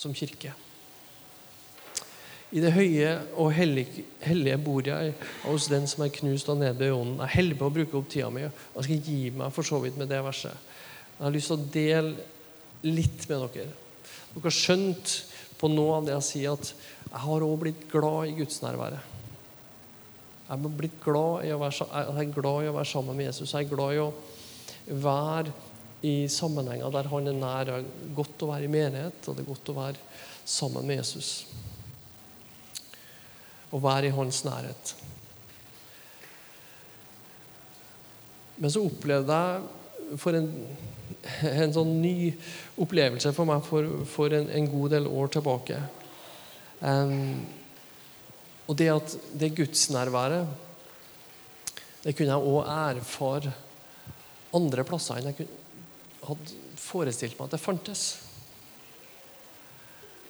som 0.00 0.14
kirke. 0.16 0.54
I 2.52 2.60
det 2.60 2.72
høye 2.74 3.12
og 3.40 3.52
hellige, 3.56 4.04
hellige 4.20 4.58
bor 4.60 4.84
jeg 4.84 5.14
hos 5.44 5.70
den 5.72 5.86
som 5.88 6.04
er 6.04 6.12
knust 6.12 6.50
og 6.52 6.58
nedbøyd 6.60 6.88
i 6.88 6.96
ånden. 6.96 7.20
Jeg 7.22 7.28
er 7.28 7.36
heldig 7.38 7.56
på 7.60 7.68
å 7.68 7.74
bruke 7.76 7.96
opp 7.96 8.10
tida 8.12 8.28
mi, 8.32 8.44
og 8.44 8.80
jeg 8.80 8.88
skal 8.88 9.06
gi 9.08 9.30
meg 9.36 9.54
for 9.56 9.68
så 9.68 9.80
vidt 9.80 9.96
med 10.00 10.10
det 10.12 10.20
verset. 10.24 10.68
Jeg 11.16 11.24
har 11.24 11.32
lyst 11.32 11.48
til 11.48 11.56
å 11.56 11.70
dele 11.76 12.26
litt 12.84 13.24
med 13.30 13.46
dere. 13.54 13.78
Dere 14.32 14.44
har 14.46 14.56
skjønt 14.56 15.16
på 15.60 15.70
noe 15.70 15.98
av 15.98 16.06
det 16.06 16.14
jeg 16.16 16.28
sier, 16.28 16.56
at 16.56 16.72
jeg 17.12 17.24
har 17.24 17.46
òg 17.46 17.56
blitt 17.62 17.88
glad 17.92 18.30
i 18.30 18.36
gudsnærværet. 18.40 19.10
Jeg 20.48 20.58
er 20.58 20.78
blitt 20.80 21.00
glad 21.04 21.46
i 21.46 21.52
å 21.54 21.60
være, 21.60 21.88
jeg 21.92 22.26
er 22.26 22.32
glad 22.34 22.64
i 22.64 22.70
å 22.70 22.76
være 22.76 22.92
sammen 22.92 23.16
med 23.18 23.30
Jesus. 23.30 23.52
Jeg 23.54 23.66
er 23.66 23.72
glad 23.72 23.96
i 23.96 24.02
å 24.02 24.10
være 25.02 25.52
i 26.02 26.14
sammenhenger 26.28 26.92
der 26.92 27.08
han 27.12 27.30
er 27.30 27.38
nær. 27.38 27.68
Det 27.68 27.76
er 27.78 28.14
godt 28.16 28.44
å 28.44 28.50
være 28.50 28.66
i 28.66 28.72
menighet, 28.72 29.28
og 29.28 29.36
det 29.36 29.44
er 29.44 29.52
godt 29.52 29.72
å 29.72 29.78
være 29.78 30.08
sammen 30.44 30.88
med 30.88 31.00
Jesus 31.00 31.34
å 33.72 33.80
være 33.80 34.10
i 34.10 34.14
hans 34.14 34.42
nærhet. 34.44 34.94
Men 38.60 38.72
så 38.72 38.84
opplevde 38.84 39.38
jeg 39.38 39.62
for 40.20 40.36
en, 40.36 40.48
en 41.62 41.74
sånn 41.74 41.92
ny 42.02 42.32
opplevelse 42.82 43.32
for 43.36 43.48
meg 43.48 43.64
for, 43.66 43.88
for 44.08 44.34
en, 44.36 44.48
en, 44.52 44.70
god 44.72 44.94
del 44.96 45.08
år 45.10 45.32
tilbake. 45.36 45.80
Um, 46.82 47.42
og 48.66 48.78
det 48.78 48.88
at 48.90 49.12
det 49.38 49.52
gudsnærværet 49.54 50.48
Det 52.02 52.14
kunne 52.18 52.34
jeg 52.34 52.50
òg 52.50 52.70
erfare 52.72 53.52
andre 54.56 54.82
plasser 54.86 55.20
enn 55.20 55.28
jeg 55.30 55.36
kunne, 55.38 55.60
hadde 56.26 56.56
forestilt 56.78 57.38
meg 57.38 57.46
at 57.46 57.54
det 57.54 57.62
fantes. 57.62 58.02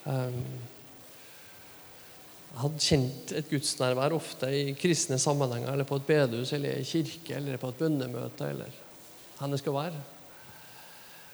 Um, 0.04 0.36
jeg 2.52 2.60
hadde 2.60 2.84
kjent 2.84 3.32
et 3.38 3.48
gudsnærvær 3.48 4.12
ofte 4.12 4.48
i 4.52 4.74
kristne 4.76 5.16
sammenhenger, 5.20 5.72
eller 5.72 5.88
på 5.88 5.96
et 5.96 6.08
bedehus, 6.08 6.52
eller 6.52 6.76
i 6.76 6.84
kirke, 6.84 7.38
eller 7.38 7.60
på 7.60 7.70
et 7.72 7.78
bønnemøte, 7.80 8.50
eller 8.52 8.81
hvor 9.42 9.54
det 9.56 9.62
skal 9.62 9.78
være. 9.78 10.02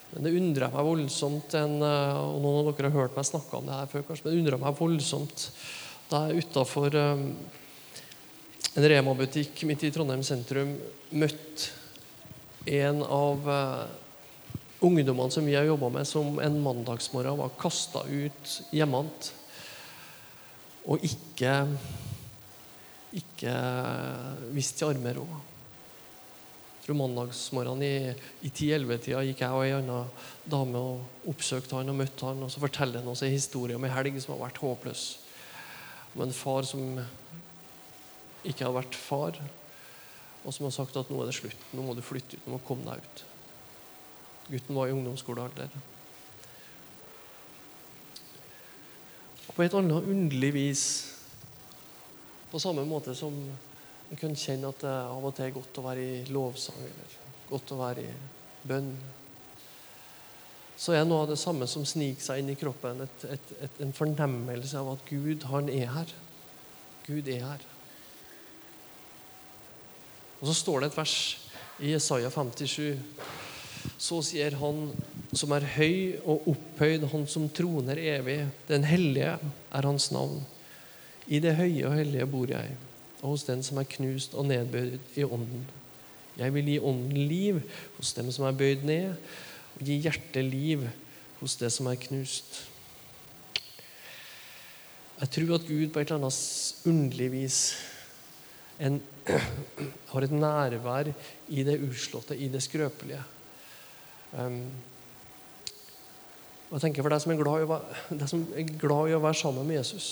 Men 0.09 0.25
det 0.25 0.37
undrer 0.39 0.73
meg 0.73 0.87
voldsomt 0.89 1.55
en, 1.59 1.77
eh, 1.85 2.17
og 2.17 2.41
Noen 2.41 2.63
av 2.63 2.71
dere 2.73 2.89
har 2.89 3.05
hørt 3.05 3.17
meg 3.19 3.29
snakke 3.29 3.59
om 3.59 3.69
det 3.69 3.77
her 3.77 3.91
før, 3.91 4.07
kanskje, 4.09 4.25
men 4.25 4.35
det 4.35 4.43
undrer 4.43 4.63
meg 4.63 4.79
voldsomt 4.79 5.49
da 6.09 6.23
jeg 6.31 6.47
utafor 6.47 6.95
um, 6.97 7.25
en 8.73 8.87
Rema-butikk 8.89 9.61
midt 9.69 9.83
i 9.85 9.91
Trondheim 9.93 10.23
sentrum 10.25 10.71
møtte 11.13 11.75
en 12.65 13.03
av 13.05 13.45
uh, 13.45 13.83
ungdommene 14.89 15.35
som 15.35 15.45
vi 15.45 15.57
har 15.59 15.69
jobba 15.69 15.91
med, 15.93 16.09
som 16.09 16.41
en 16.41 16.57
mandagsmorgen 16.65 17.37
var 17.43 17.53
kasta 17.61 18.07
ut 18.09 18.55
hjemmant 18.73 19.33
og 20.89 21.05
ikke, 21.05 21.53
ikke 23.21 23.55
vist 24.57 24.79
til 24.81 24.95
armer 24.95 25.21
òg. 26.89 26.99
Mandagsmorgenen 26.99 27.85
i, 27.85 28.15
i 28.47 28.51
10-11-tida 28.51 29.23
gikk 29.27 29.43
jeg 29.45 29.55
og 29.55 29.65
ei 29.67 29.75
anna 29.77 30.01
dame 30.49 30.81
og 30.81 31.29
oppsøkte 31.33 31.77
han 31.79 31.93
og 31.93 31.99
møtte 32.01 32.27
han, 32.27 32.43
og 32.45 32.53
Så 32.53 32.63
forteller 32.63 33.03
han 33.03 33.13
oss 33.13 33.23
en 33.27 33.35
historie 33.35 33.77
om 33.77 33.87
ei 33.87 33.93
helg 33.93 34.21
som 34.23 34.35
har 34.35 34.47
vært 34.47 34.63
håpløs. 34.65 35.05
Om 36.15 36.25
en 36.25 36.37
far 36.37 36.69
som 36.69 37.03
ikke 38.45 38.65
hadde 38.65 38.79
vært 38.79 38.97
far, 38.97 39.39
og 40.45 40.55
som 40.55 40.69
har 40.69 40.75
sagt 40.75 40.97
at 40.97 41.11
nå 41.13 41.21
er 41.21 41.29
det 41.29 41.37
slutt, 41.37 41.69
nå 41.75 41.85
må 41.85 41.95
du 41.95 42.03
flytte 42.05 42.39
ut, 42.39 42.47
nå 42.47 42.55
må 42.55 42.63
du 42.63 42.67
komme 42.69 42.89
deg 42.89 43.05
ut. 43.05 43.25
Gutten 44.49 44.79
var 44.79 44.89
i 44.89 44.97
ungdomsskolealder. 44.97 45.79
på 49.59 49.65
et 49.67 49.75
annet 49.75 50.07
underlig 50.07 50.53
vis. 50.55 50.83
På 52.53 52.61
samme 52.63 52.85
måte 52.87 53.11
som 53.19 53.35
en 54.09 54.17
kunne 54.17 54.41
kjenne 54.41 54.71
at 54.73 54.83
det 54.85 54.97
av 55.13 55.25
og 55.25 55.35
til 55.37 55.49
er 55.49 55.55
godt 55.57 55.81
å 55.81 55.85
være 55.85 56.05
i 56.05 56.19
lovsang 56.33 56.81
eller 56.81 57.17
godt 57.49 57.73
å 57.75 57.81
være 57.81 58.05
i 58.05 58.13
bønn. 58.69 58.93
Så 60.79 60.95
er 60.95 61.05
noe 61.05 61.25
av 61.25 61.33
det 61.33 61.41
samme 61.41 61.67
som 61.69 61.85
sniker 61.89 62.23
seg 62.23 62.41
inn 62.41 62.53
i 62.53 62.59
kroppen, 62.59 63.03
et, 63.05 63.27
et, 63.35 63.53
et, 63.67 63.81
en 63.83 63.93
fornemmelse 63.97 64.79
av 64.79 64.93
at 64.95 65.05
Gud, 65.09 65.49
han 65.51 65.69
er 65.73 65.91
her. 65.91 66.15
Gud 67.09 67.29
er 67.33 67.43
her. 67.43 67.67
Og 70.39 70.47
så 70.47 70.55
står 70.55 70.81
det 70.81 70.93
et 70.93 70.99
vers 71.01 71.17
i 71.83 71.93
Jesaja 71.93 72.31
57. 72.31 72.95
Så 73.99 74.21
sier 74.27 74.55
han 74.61 74.93
som 75.37 75.53
er 75.55 75.67
høy 75.75 76.19
og 76.23 76.47
opphøyd, 76.55 77.09
han 77.11 77.27
som 77.31 77.49
troner 77.51 77.99
evig. 78.15 78.41
Den 78.71 78.87
hellige 78.87 79.35
er 79.43 79.89
hans 79.89 80.13
navn. 80.15 80.41
I 81.27 81.43
det 81.45 81.59
høye 81.59 81.89
og 81.91 81.99
hellige 81.99 82.29
bor 82.31 82.51
jeg, 82.51 82.77
og 83.23 83.35
hos 83.35 83.45
den 83.49 83.63
som 83.67 83.81
er 83.81 83.89
knust 83.97 84.35
og 84.39 84.47
nedbøyd 84.47 85.19
i 85.19 85.27
ånden. 85.27 85.67
Jeg 86.39 86.55
vil 86.55 86.71
gi 86.71 86.79
ånden 86.79 87.29
liv 87.29 87.61
hos 87.97 88.13
dem 88.15 88.31
som 88.35 88.47
er 88.47 88.59
bøyd 88.59 88.85
ned, 88.87 89.15
og 89.75 89.87
gi 89.87 89.99
hjertet 90.05 90.45
liv 90.47 90.85
hos 91.41 91.57
det 91.59 91.71
som 91.75 91.89
er 91.91 91.99
knust. 91.99 92.61
Jeg 95.19 95.31
tror 95.35 95.57
at 95.57 95.67
Gud 95.67 95.89
på 95.91 95.99
et 95.99 96.11
eller 96.13 96.21
annet 96.21 96.85
underlig 96.87 97.33
vis 97.33 97.63
en, 98.79 99.01
har 100.13 100.23
et 100.23 100.35
nærvær 100.35 101.11
i 101.49 101.65
det 101.67 101.81
uslåtte, 101.83 102.37
i 102.39 102.47
det 102.49 102.63
skrøpelige. 102.63 103.23
Um, 104.33 104.63
og 106.69 106.77
jeg 106.77 106.81
tenker 106.81 107.03
For 107.03 107.13
deg 107.13 107.23
som 107.23 107.33
være, 107.33 108.27
som 108.29 108.43
er 108.53 108.73
glad 108.77 109.09
i 109.09 109.15
å 109.17 109.23
være 109.25 109.39
sammen 109.41 109.65
med 109.65 109.79
Jesus 109.79 110.09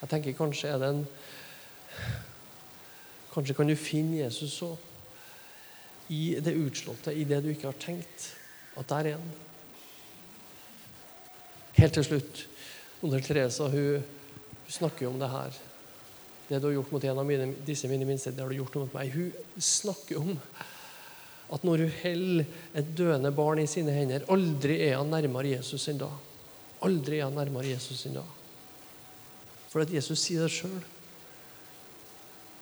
Jeg 0.00 0.10
tenker 0.10 0.34
Kanskje 0.34 0.72
er 0.72 0.80
det 0.82 0.88
en 0.90 1.04
Kanskje 3.32 3.54
kan 3.54 3.68
du 3.68 3.76
finne 3.78 4.22
Jesus 4.22 4.56
så 4.58 4.72
i 6.08 6.38
det 6.40 6.56
utslåtte, 6.56 7.12
i 7.12 7.26
det 7.28 7.42
du 7.44 7.50
ikke 7.52 7.68
har 7.68 7.80
tenkt, 7.80 8.32
at 8.80 8.88
der 8.88 9.10
er 9.12 9.18
han. 9.18 9.32
Helt 11.78 11.94
til 11.94 12.06
slutt 12.06 12.46
Under 13.06 13.22
Teresa 13.22 13.68
hun, 13.70 14.00
hun 14.02 14.72
snakker 14.74 15.04
jo 15.04 15.12
om 15.12 15.20
det 15.20 15.28
her. 15.30 15.58
Det 16.48 16.58
du 16.58 16.66
har 16.66 16.72
gjort 16.74 16.90
mot 16.90 17.04
en 17.04 17.20
av 17.20 17.26
mine, 17.28 17.52
disse 17.62 17.86
mine 17.86 18.08
minste, 18.08 18.32
det 18.34 18.42
har 18.42 18.50
du 18.50 18.56
gjort 18.58 18.74
mot 18.80 18.96
meg. 18.96 19.12
Hun 19.14 19.62
snakker 19.62 20.18
om 20.18 20.32
at 21.54 21.62
når 21.64 21.84
hun 21.84 21.94
holder 22.02 22.48
et 22.80 22.90
døende 22.98 23.30
barn 23.36 23.62
i 23.62 23.68
sine 23.70 23.94
hender, 23.94 24.26
aldri 24.32 24.80
er 24.88 24.96
han 24.98 25.12
nærmere 25.12 25.54
Jesus 25.54 25.86
enn 25.92 26.00
da. 26.02 26.10
Aldri 26.84 27.20
er 27.20 27.28
han 27.28 27.38
nærmere 27.38 27.70
Jesus 27.70 28.02
enn 28.08 28.18
da. 28.18 28.24
For 29.68 29.84
at 29.84 29.92
Jesus 29.94 30.24
sier 30.24 30.42
det 30.42 30.52
sjøl. 30.56 30.80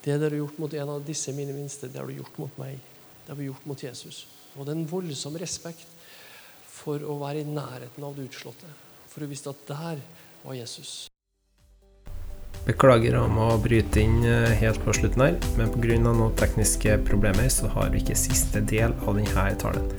Det 0.07 0.15
dere 0.21 0.37
har 0.37 0.45
gjort 0.45 0.59
mot 0.63 0.75
en 0.79 0.91
av 0.93 1.03
disse 1.03 1.33
mine 1.35 1.51
minste, 1.51 1.89
det 1.91 1.99
har 1.99 2.07
du 2.07 2.15
gjort 2.15 2.37
mot 2.39 2.59
meg. 2.63 2.79
Det 3.25 3.33
har 3.33 3.39
vi 3.41 3.49
gjort 3.49 3.65
mot 3.67 3.81
Jesus. 3.83 4.21
Og 4.55 4.63
det 4.63 4.71
er 4.71 4.79
en 4.79 4.87
voldsom 4.87 5.35
respekt 5.43 5.89
for 6.71 7.03
å 7.03 7.17
være 7.19 7.43
i 7.43 7.49
nærheten 7.49 8.07
av 8.07 8.15
det 8.15 8.29
utslåtte. 8.29 8.71
For 9.11 9.25
hun 9.25 9.33
visste 9.33 9.51
at 9.51 9.65
der 9.67 10.05
var 10.45 10.55
Jesus. 10.55 10.93
Beklager 12.69 13.19
om 13.19 13.41
å 13.43 13.49
bryte 13.63 13.99
inn 14.05 14.23
eh, 14.27 14.55
helt 14.61 14.79
på 14.85 14.95
slutten 14.95 15.25
her, 15.25 15.41
men 15.59 15.75
pga. 15.75 15.99
noen 16.05 16.39
tekniske 16.39 17.01
problemer 17.11 17.51
så 17.51 17.73
har 17.75 17.91
vi 17.91 18.05
ikke 18.05 18.19
siste 18.19 18.63
del 18.63 18.95
av 19.03 19.19
denne 19.19 19.49
talen. 19.59 19.91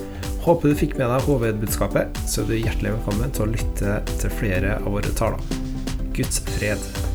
Håper 0.48 0.72
du 0.72 0.80
fikk 0.86 0.96
med 0.96 1.12
deg 1.12 1.28
hovedbudskapet, 1.28 2.24
så 2.24 2.46
er 2.46 2.48
du 2.48 2.56
hjertelig 2.56 2.96
velkommen 2.96 3.36
til 3.36 3.43
å 3.43 3.52
lytte 3.58 4.00
til 4.15 4.36
flere 4.39 4.80
av 4.80 4.88
våre 4.96 5.12
taler. 5.20 5.43
Guds 6.15 6.39
fred. 6.56 7.07